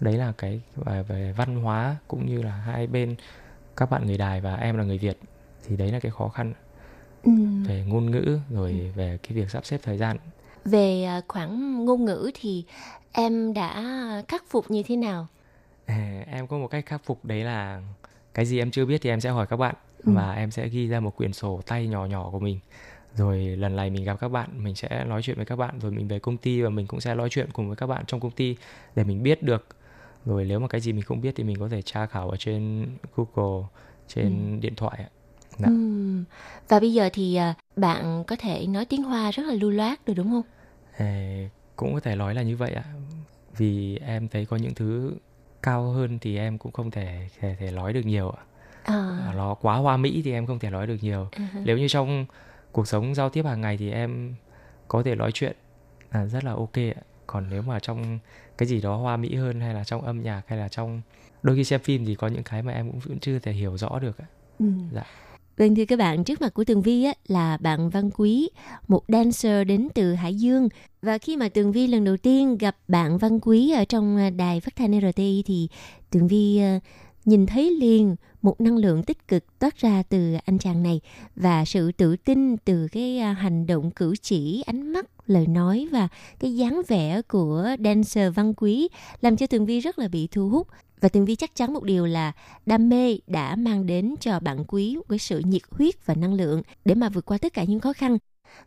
[0.00, 3.16] đấy là cái về, về văn hóa cũng như là hai bên
[3.76, 5.18] các bạn người đài và em là người việt
[5.66, 6.52] thì đấy là cái khó khăn
[7.22, 7.32] ừ.
[7.66, 8.86] về ngôn ngữ rồi ừ.
[8.94, 10.16] về cái việc sắp xếp thời gian
[10.64, 12.64] về à, khoảng ngôn ngữ thì
[13.12, 13.84] em đã
[14.28, 15.26] khắc phục như thế nào
[15.86, 17.82] à, em có một cách khắc phục đấy là
[18.34, 20.12] cái gì em chưa biết thì em sẽ hỏi các bạn ừ.
[20.14, 22.58] và em sẽ ghi ra một quyển sổ tay nhỏ nhỏ của mình
[23.16, 25.90] rồi lần này mình gặp các bạn mình sẽ nói chuyện với các bạn rồi
[25.90, 28.20] mình về công ty và mình cũng sẽ nói chuyện cùng với các bạn trong
[28.20, 28.56] công ty
[28.94, 29.66] để mình biết được
[30.24, 32.36] rồi nếu mà cái gì mình không biết thì mình có thể tra khảo ở
[32.36, 32.86] trên
[33.16, 33.66] Google
[34.08, 34.60] trên ừ.
[34.60, 35.10] điện thoại ạ.
[35.58, 36.22] Ừ.
[36.68, 40.04] Và bây giờ thì à, bạn có thể nói tiếng Hoa rất là lưu loát
[40.04, 40.42] được đúng không?
[40.96, 42.84] À, cũng có thể nói là như vậy ạ.
[43.56, 45.16] Vì em thấy có những thứ
[45.62, 48.42] cao hơn thì em cũng không thể thể, thể nói được nhiều ạ.
[48.82, 49.32] À.
[49.36, 51.28] Nó quá hoa mỹ thì em không thể nói được nhiều.
[51.32, 51.62] Uh-huh.
[51.64, 52.26] Nếu như trong
[52.72, 54.34] cuộc sống giao tiếp hàng ngày thì em
[54.88, 55.56] có thể nói chuyện
[56.12, 58.18] là rất là ok ạ còn nếu mà trong
[58.58, 61.02] cái gì đó hoa mỹ hơn hay là trong âm nhạc hay là trong
[61.42, 63.76] đôi khi xem phim thì có những cái mà em cũng vẫn chưa thể hiểu
[63.76, 64.26] rõ được ạ
[64.58, 64.66] ừ.
[64.92, 65.04] dạ
[65.56, 68.48] Vâng thưa các bạn, trước mặt của Tường Vi á, là bạn Văn Quý,
[68.88, 70.68] một dancer đến từ Hải Dương.
[71.02, 74.60] Và khi mà Tường Vi lần đầu tiên gặp bạn Văn Quý ở trong đài
[74.60, 75.68] phát thanh RTI thì
[76.10, 76.82] Tường Vi uh,
[77.26, 81.00] nhìn thấy liền một năng lượng tích cực toát ra từ anh chàng này
[81.36, 85.88] và sự tự tin từ cái à, hành động cử chỉ, ánh mắt, lời nói
[85.92, 86.08] và
[86.38, 88.88] cái dáng vẻ của dancer văn quý
[89.20, 90.68] làm cho tường vi rất là bị thu hút.
[91.00, 92.32] Và tường vi chắc chắn một điều là
[92.66, 96.62] đam mê đã mang đến cho bạn quý cái sự nhiệt huyết và năng lượng
[96.84, 98.18] để mà vượt qua tất cả những khó khăn.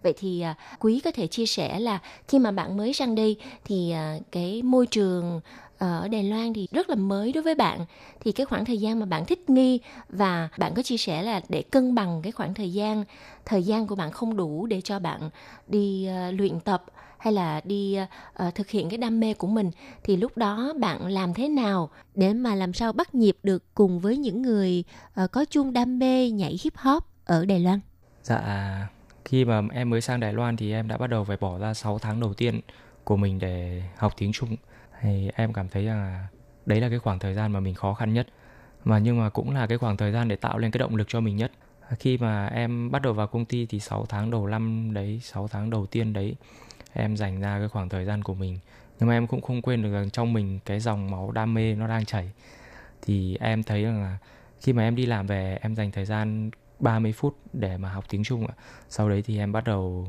[0.03, 3.37] Vậy thì à, quý có thể chia sẻ là khi mà bạn mới sang đây
[3.65, 5.41] thì à, cái môi trường
[5.79, 7.85] ở Đài Loan thì rất là mới đối với bạn
[8.19, 11.41] thì cái khoảng thời gian mà bạn thích nghi và bạn có chia sẻ là
[11.49, 13.03] để cân bằng cái khoảng thời gian
[13.45, 15.29] thời gian của bạn không đủ để cho bạn
[15.67, 16.83] đi uh, luyện tập
[17.17, 17.97] hay là đi
[18.47, 19.71] uh, thực hiện cái đam mê của mình
[20.03, 23.99] thì lúc đó bạn làm thế nào để mà làm sao bắt nhịp được cùng
[23.99, 24.83] với những người
[25.23, 27.79] uh, có chung đam mê nhảy hip hop ở Đài Loan?
[28.23, 28.87] Dạ
[29.25, 31.73] khi mà em mới sang Đài Loan thì em đã bắt đầu phải bỏ ra
[31.73, 32.61] 6 tháng đầu tiên
[33.03, 34.55] của mình để học tiếng Trung
[35.01, 36.27] thì em cảm thấy rằng là
[36.65, 38.27] đấy là cái khoảng thời gian mà mình khó khăn nhất.
[38.85, 41.07] Mà nhưng mà cũng là cái khoảng thời gian để tạo lên cái động lực
[41.07, 41.51] cho mình nhất.
[41.99, 45.47] Khi mà em bắt đầu vào công ty thì 6 tháng đầu năm đấy 6
[45.47, 46.35] tháng đầu tiên đấy,
[46.93, 48.59] em dành ra cái khoảng thời gian của mình.
[48.99, 51.75] Nhưng mà em cũng không quên được rằng trong mình cái dòng máu đam mê
[51.75, 52.31] nó đang chảy.
[53.01, 54.17] Thì em thấy rằng là
[54.61, 58.05] khi mà em đi làm về, em dành thời gian 30 phút để mà học
[58.09, 58.53] tiếng Trung ạ.
[58.89, 60.07] Sau đấy thì em bắt đầu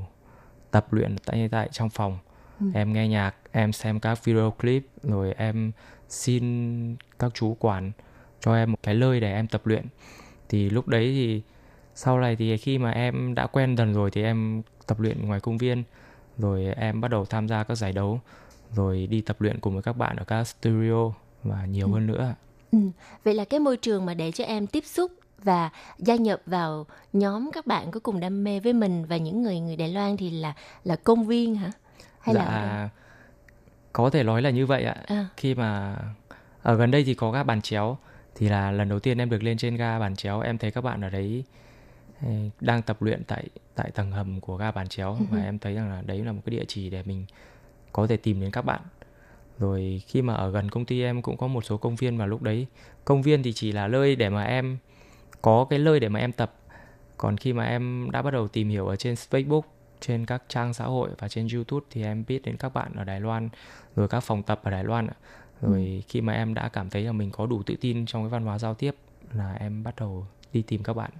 [0.70, 2.18] tập luyện tại tại trong phòng.
[2.60, 2.66] Ừ.
[2.74, 5.72] Em nghe nhạc, em xem các video clip, rồi em
[6.08, 7.92] xin các chú quản
[8.40, 9.84] cho em một cái nơi để em tập luyện.
[10.48, 11.42] Thì lúc đấy thì
[11.94, 15.40] sau này thì khi mà em đã quen dần rồi thì em tập luyện ngoài
[15.40, 15.82] công viên,
[16.38, 18.20] rồi em bắt đầu tham gia các giải đấu,
[18.72, 21.92] rồi đi tập luyện cùng với các bạn ở các studio và nhiều ừ.
[21.92, 22.34] hơn nữa.
[22.72, 22.78] Ừ.
[23.24, 26.86] Vậy là cái môi trường mà để cho em tiếp xúc và gia nhập vào
[27.12, 30.16] nhóm các bạn có cùng đam mê với mình và những người người Đài Loan
[30.16, 30.54] thì là
[30.84, 31.72] là công viên hả?
[32.20, 32.88] Hay dạ, là
[33.92, 34.96] có thể nói là như vậy ạ.
[35.06, 35.26] À.
[35.36, 35.96] Khi mà
[36.62, 37.98] ở gần đây thì có ga bàn chéo
[38.34, 40.80] thì là lần đầu tiên em được lên trên ga bàn chéo em thấy các
[40.80, 41.44] bạn ở đấy
[42.60, 45.44] đang tập luyện tại tại tầng hầm của ga bàn chéo và ừ.
[45.44, 47.26] em thấy rằng là đấy là một cái địa chỉ để mình
[47.92, 48.80] có thể tìm đến các bạn
[49.58, 52.26] rồi khi mà ở gần công ty em cũng có một số công viên mà
[52.26, 52.66] lúc đấy
[53.04, 54.78] công viên thì chỉ là nơi để mà em
[55.42, 56.54] có cái nơi để mà em tập
[57.16, 59.62] còn khi mà em đã bắt đầu tìm hiểu ở trên Facebook
[60.00, 63.04] trên các trang xã hội và trên YouTube thì em biết đến các bạn ở
[63.04, 63.48] Đài Loan
[63.96, 65.08] rồi các phòng tập ở Đài Loan
[65.60, 66.06] rồi ừ.
[66.08, 68.44] khi mà em đã cảm thấy là mình có đủ tự tin trong cái văn
[68.44, 68.94] hóa giao tiếp
[69.32, 71.10] là em bắt đầu đi tìm các bạn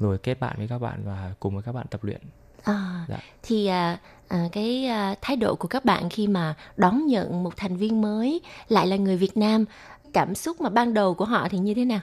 [0.00, 2.20] rồi kết bạn với các bạn và cùng với các bạn tập luyện
[2.64, 3.18] à, dạ.
[3.42, 3.98] thì à,
[4.28, 8.00] à, cái à, thái độ của các bạn khi mà đón nhận một thành viên
[8.00, 9.64] mới lại là người Việt Nam
[10.12, 12.00] cảm xúc mà ban đầu của họ thì như thế nào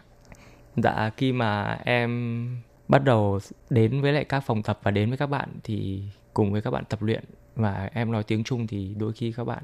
[0.75, 5.17] dạ khi mà em bắt đầu đến với lại các phòng tập và đến với
[5.17, 7.23] các bạn thì cùng với các bạn tập luyện
[7.55, 9.63] và em nói tiếng Trung thì đôi khi các bạn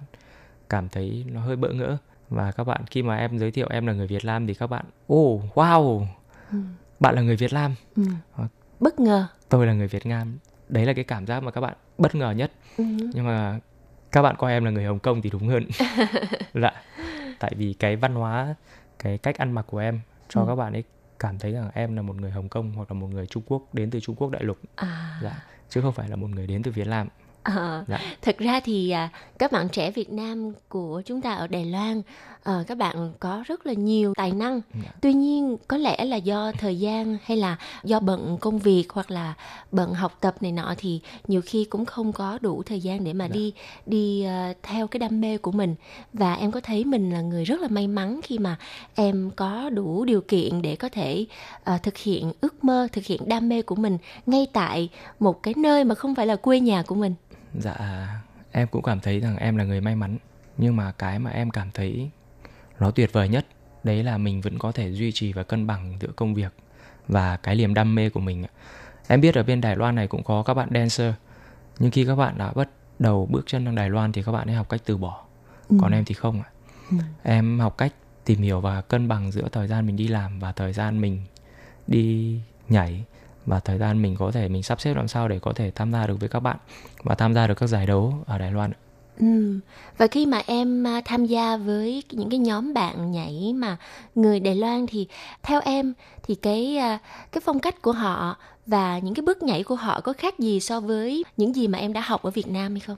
[0.70, 1.98] cảm thấy nó hơi bỡ ngỡ
[2.30, 4.68] và các bạn khi mà em giới thiệu em là người Việt Nam thì các
[4.68, 6.06] bạn oh wow
[6.52, 6.58] ừ.
[7.00, 8.04] bạn là người Việt Nam ừ.
[8.80, 10.38] bất ngờ tôi là người Việt Nam
[10.70, 12.84] đấy là cái cảm giác mà các bạn bất ngờ nhất ừ.
[13.14, 13.60] nhưng mà
[14.12, 15.66] các bạn coi em là người Hồng Kông thì đúng hơn
[16.54, 16.72] dạ
[17.40, 18.56] tại vì cái văn hóa
[19.00, 20.00] cái cách ăn mặc của em
[20.30, 20.48] cho ừ.
[20.48, 20.84] các bạn ấy
[21.22, 23.74] cảm thấy rằng em là một người Hồng Kông hoặc là một người Trung Quốc
[23.74, 25.20] đến từ Trung Quốc đại lục à.
[25.24, 27.08] dạ chứ không phải là một người đến từ Việt Nam
[27.44, 28.00] À, dạ.
[28.22, 29.10] Thực ra thì à,
[29.40, 32.02] các bạn trẻ Việt Nam của chúng ta ở Đài Loan
[32.44, 34.62] à, các bạn có rất là nhiều tài năng.
[34.84, 34.92] Dạ.
[35.02, 39.12] Tuy nhiên có lẽ là do thời gian hay là do bận công việc hoặc
[39.12, 39.34] là
[39.72, 43.14] bận học tập này nọ thì nhiều khi cũng không có đủ thời gian để
[43.14, 43.34] mà dạ.
[43.34, 43.54] đi
[43.86, 45.76] đi uh, theo cái đam mê của mình.
[46.14, 48.58] Và em có thấy mình là người rất là may mắn khi mà
[48.96, 51.26] em có đủ điều kiện để có thể
[51.76, 54.90] uh, thực hiện ước mơ, thực hiện đam mê của mình ngay tại
[55.20, 57.16] một cái nơi mà không phải là quê nhà của mình
[57.60, 58.08] dạ
[58.52, 60.18] em cũng cảm thấy rằng em là người may mắn
[60.58, 62.10] nhưng mà cái mà em cảm thấy
[62.82, 63.46] nó tuyệt vời nhất
[63.84, 66.54] đấy là mình vẫn có thể duy trì và cân bằng giữa công việc
[67.08, 68.46] và cái niềm đam mê của mình
[69.08, 71.14] em biết ở bên đài loan này cũng có các bạn dancer
[71.80, 72.70] nhưng khi các bạn đã bắt
[73.00, 75.26] đầu bước chân sang đài loan thì các bạn ấy học cách từ bỏ
[75.70, 75.78] ừ.
[75.82, 76.50] còn em thì không ạ
[76.92, 76.98] ừ.
[77.24, 77.94] em học cách
[78.26, 81.22] tìm hiểu và cân bằng giữa thời gian mình đi làm và thời gian mình
[81.88, 83.04] đi nhảy
[83.46, 85.92] và thời gian mình có thể mình sắp xếp làm sao để có thể tham
[85.92, 86.58] gia được với các bạn
[87.04, 88.72] và tham gia được các giải đấu ở Đài Loan.
[89.22, 89.60] Ừ.
[89.98, 93.78] Và khi mà em à, tham gia với những cái nhóm bạn nhảy mà
[94.16, 95.08] người Đài Loan thì
[95.44, 95.94] theo em
[96.24, 97.00] thì cái à,
[97.32, 100.60] cái phong cách của họ và những cái bước nhảy của họ có khác gì
[100.60, 102.98] so với những gì mà em đã học ở Việt Nam hay không?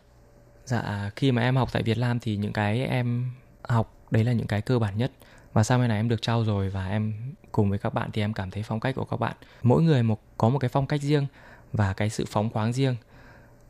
[0.66, 3.32] Dạ, khi mà em học tại Việt Nam thì những cái em
[3.64, 5.12] học đấy là những cái cơ bản nhất
[5.54, 7.14] và sau này em được trau rồi và em
[7.52, 10.04] cùng với các bạn thì em cảm thấy phong cách của các bạn mỗi người
[10.04, 11.26] một có một cái phong cách riêng
[11.74, 12.96] và cái sự phóng khoáng riêng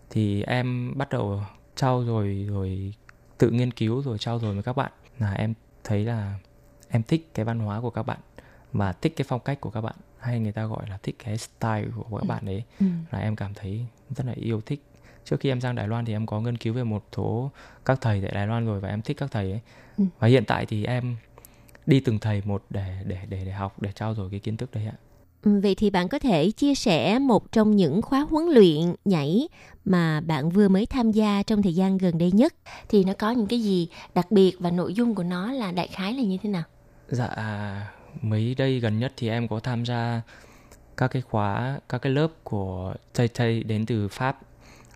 [0.10, 1.41] thì em bắt đầu
[1.76, 2.93] trau rồi rồi
[3.38, 5.53] tự nghiên cứu rồi trau rồi với các bạn là em
[5.84, 6.39] thấy là
[6.89, 8.19] em thích cái văn hóa của các bạn
[8.74, 11.38] và thích cái phong cách của các bạn hay người ta gọi là thích cái
[11.38, 12.86] style của các bạn ấy ừ.
[13.11, 14.84] là em cảm thấy rất là yêu thích
[15.26, 17.51] trước khi em sang Đài Loan thì em có nghiên cứu về một số
[17.86, 19.61] các thầy tại Đài Loan rồi và em thích các thầy ấy
[19.97, 20.03] ừ.
[20.19, 21.15] và hiện tại thì em
[21.86, 24.71] đi từng thầy một để để để để học để trao dồi cái kiến thức
[24.74, 24.97] đấy ạ.
[25.44, 29.48] Ừ, vậy thì bạn có thể chia sẻ một trong những khóa huấn luyện nhảy
[29.86, 32.54] mà bạn vừa mới tham gia trong thời gian gần đây nhất
[32.89, 35.88] thì nó có những cái gì đặc biệt và nội dung của nó là đại
[35.88, 36.64] khái là như thế nào?
[37.08, 37.30] Dạ
[38.22, 40.22] mấy đây gần nhất thì em có tham gia
[40.98, 44.39] các cái khóa các cái lớp của Tay Tay đến từ Pháp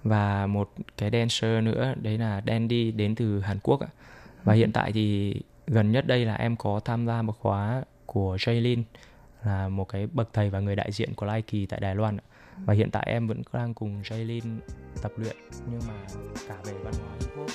[0.03, 3.79] và một cái dancer nữa đấy là Dandy đến từ Hàn Quốc.
[4.43, 5.35] Và hiện tại thì
[5.67, 8.83] gần nhất đây là em có tham gia một khóa của Jaylin
[9.43, 12.17] là một cái bậc thầy và người đại diện của Lai Kỳ tại Đài Loan
[12.65, 14.59] và hiện tại em vẫn đang cùng Jaylin
[15.01, 15.35] tập luyện
[15.71, 15.93] nhưng mà
[16.47, 17.49] cả về văn hóa hip hop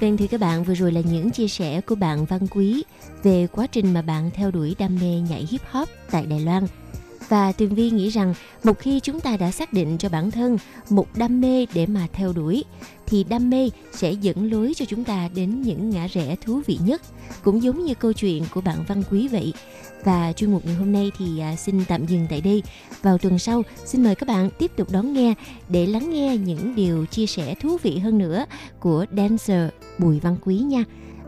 [0.00, 2.84] Vâng thưa các bạn, vừa rồi là những chia sẻ của bạn Văn Quý
[3.22, 6.66] về quá trình mà bạn theo đuổi đam mê nhảy hip hop tại Đài Loan.
[7.28, 10.58] Và Tường Vi nghĩ rằng một khi chúng ta đã xác định cho bản thân
[10.90, 12.64] một đam mê để mà theo đuổi,
[13.06, 16.78] thì đam mê sẽ dẫn lối cho chúng ta đến những ngã rẽ thú vị
[16.84, 17.02] nhất
[17.44, 19.52] cũng giống như câu chuyện của bạn Văn Quý vậy
[20.04, 22.62] và chuyên mục ngày hôm nay thì à, xin tạm dừng tại đây
[23.02, 25.34] vào tuần sau, xin mời các bạn tiếp tục đón nghe
[25.68, 28.44] để lắng nghe những điều chia sẻ thú vị hơn nữa
[28.80, 30.84] của dancer Bùi Văn Quý nha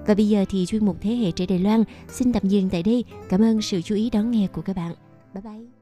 [0.06, 2.82] và bây giờ thì chuyên mục Thế hệ trẻ Đài Loan xin tạm dừng tại
[2.82, 3.04] đây.
[3.28, 4.94] Cảm ơn sự chú ý đón nghe của các bạn.
[5.34, 5.77] Bye bye.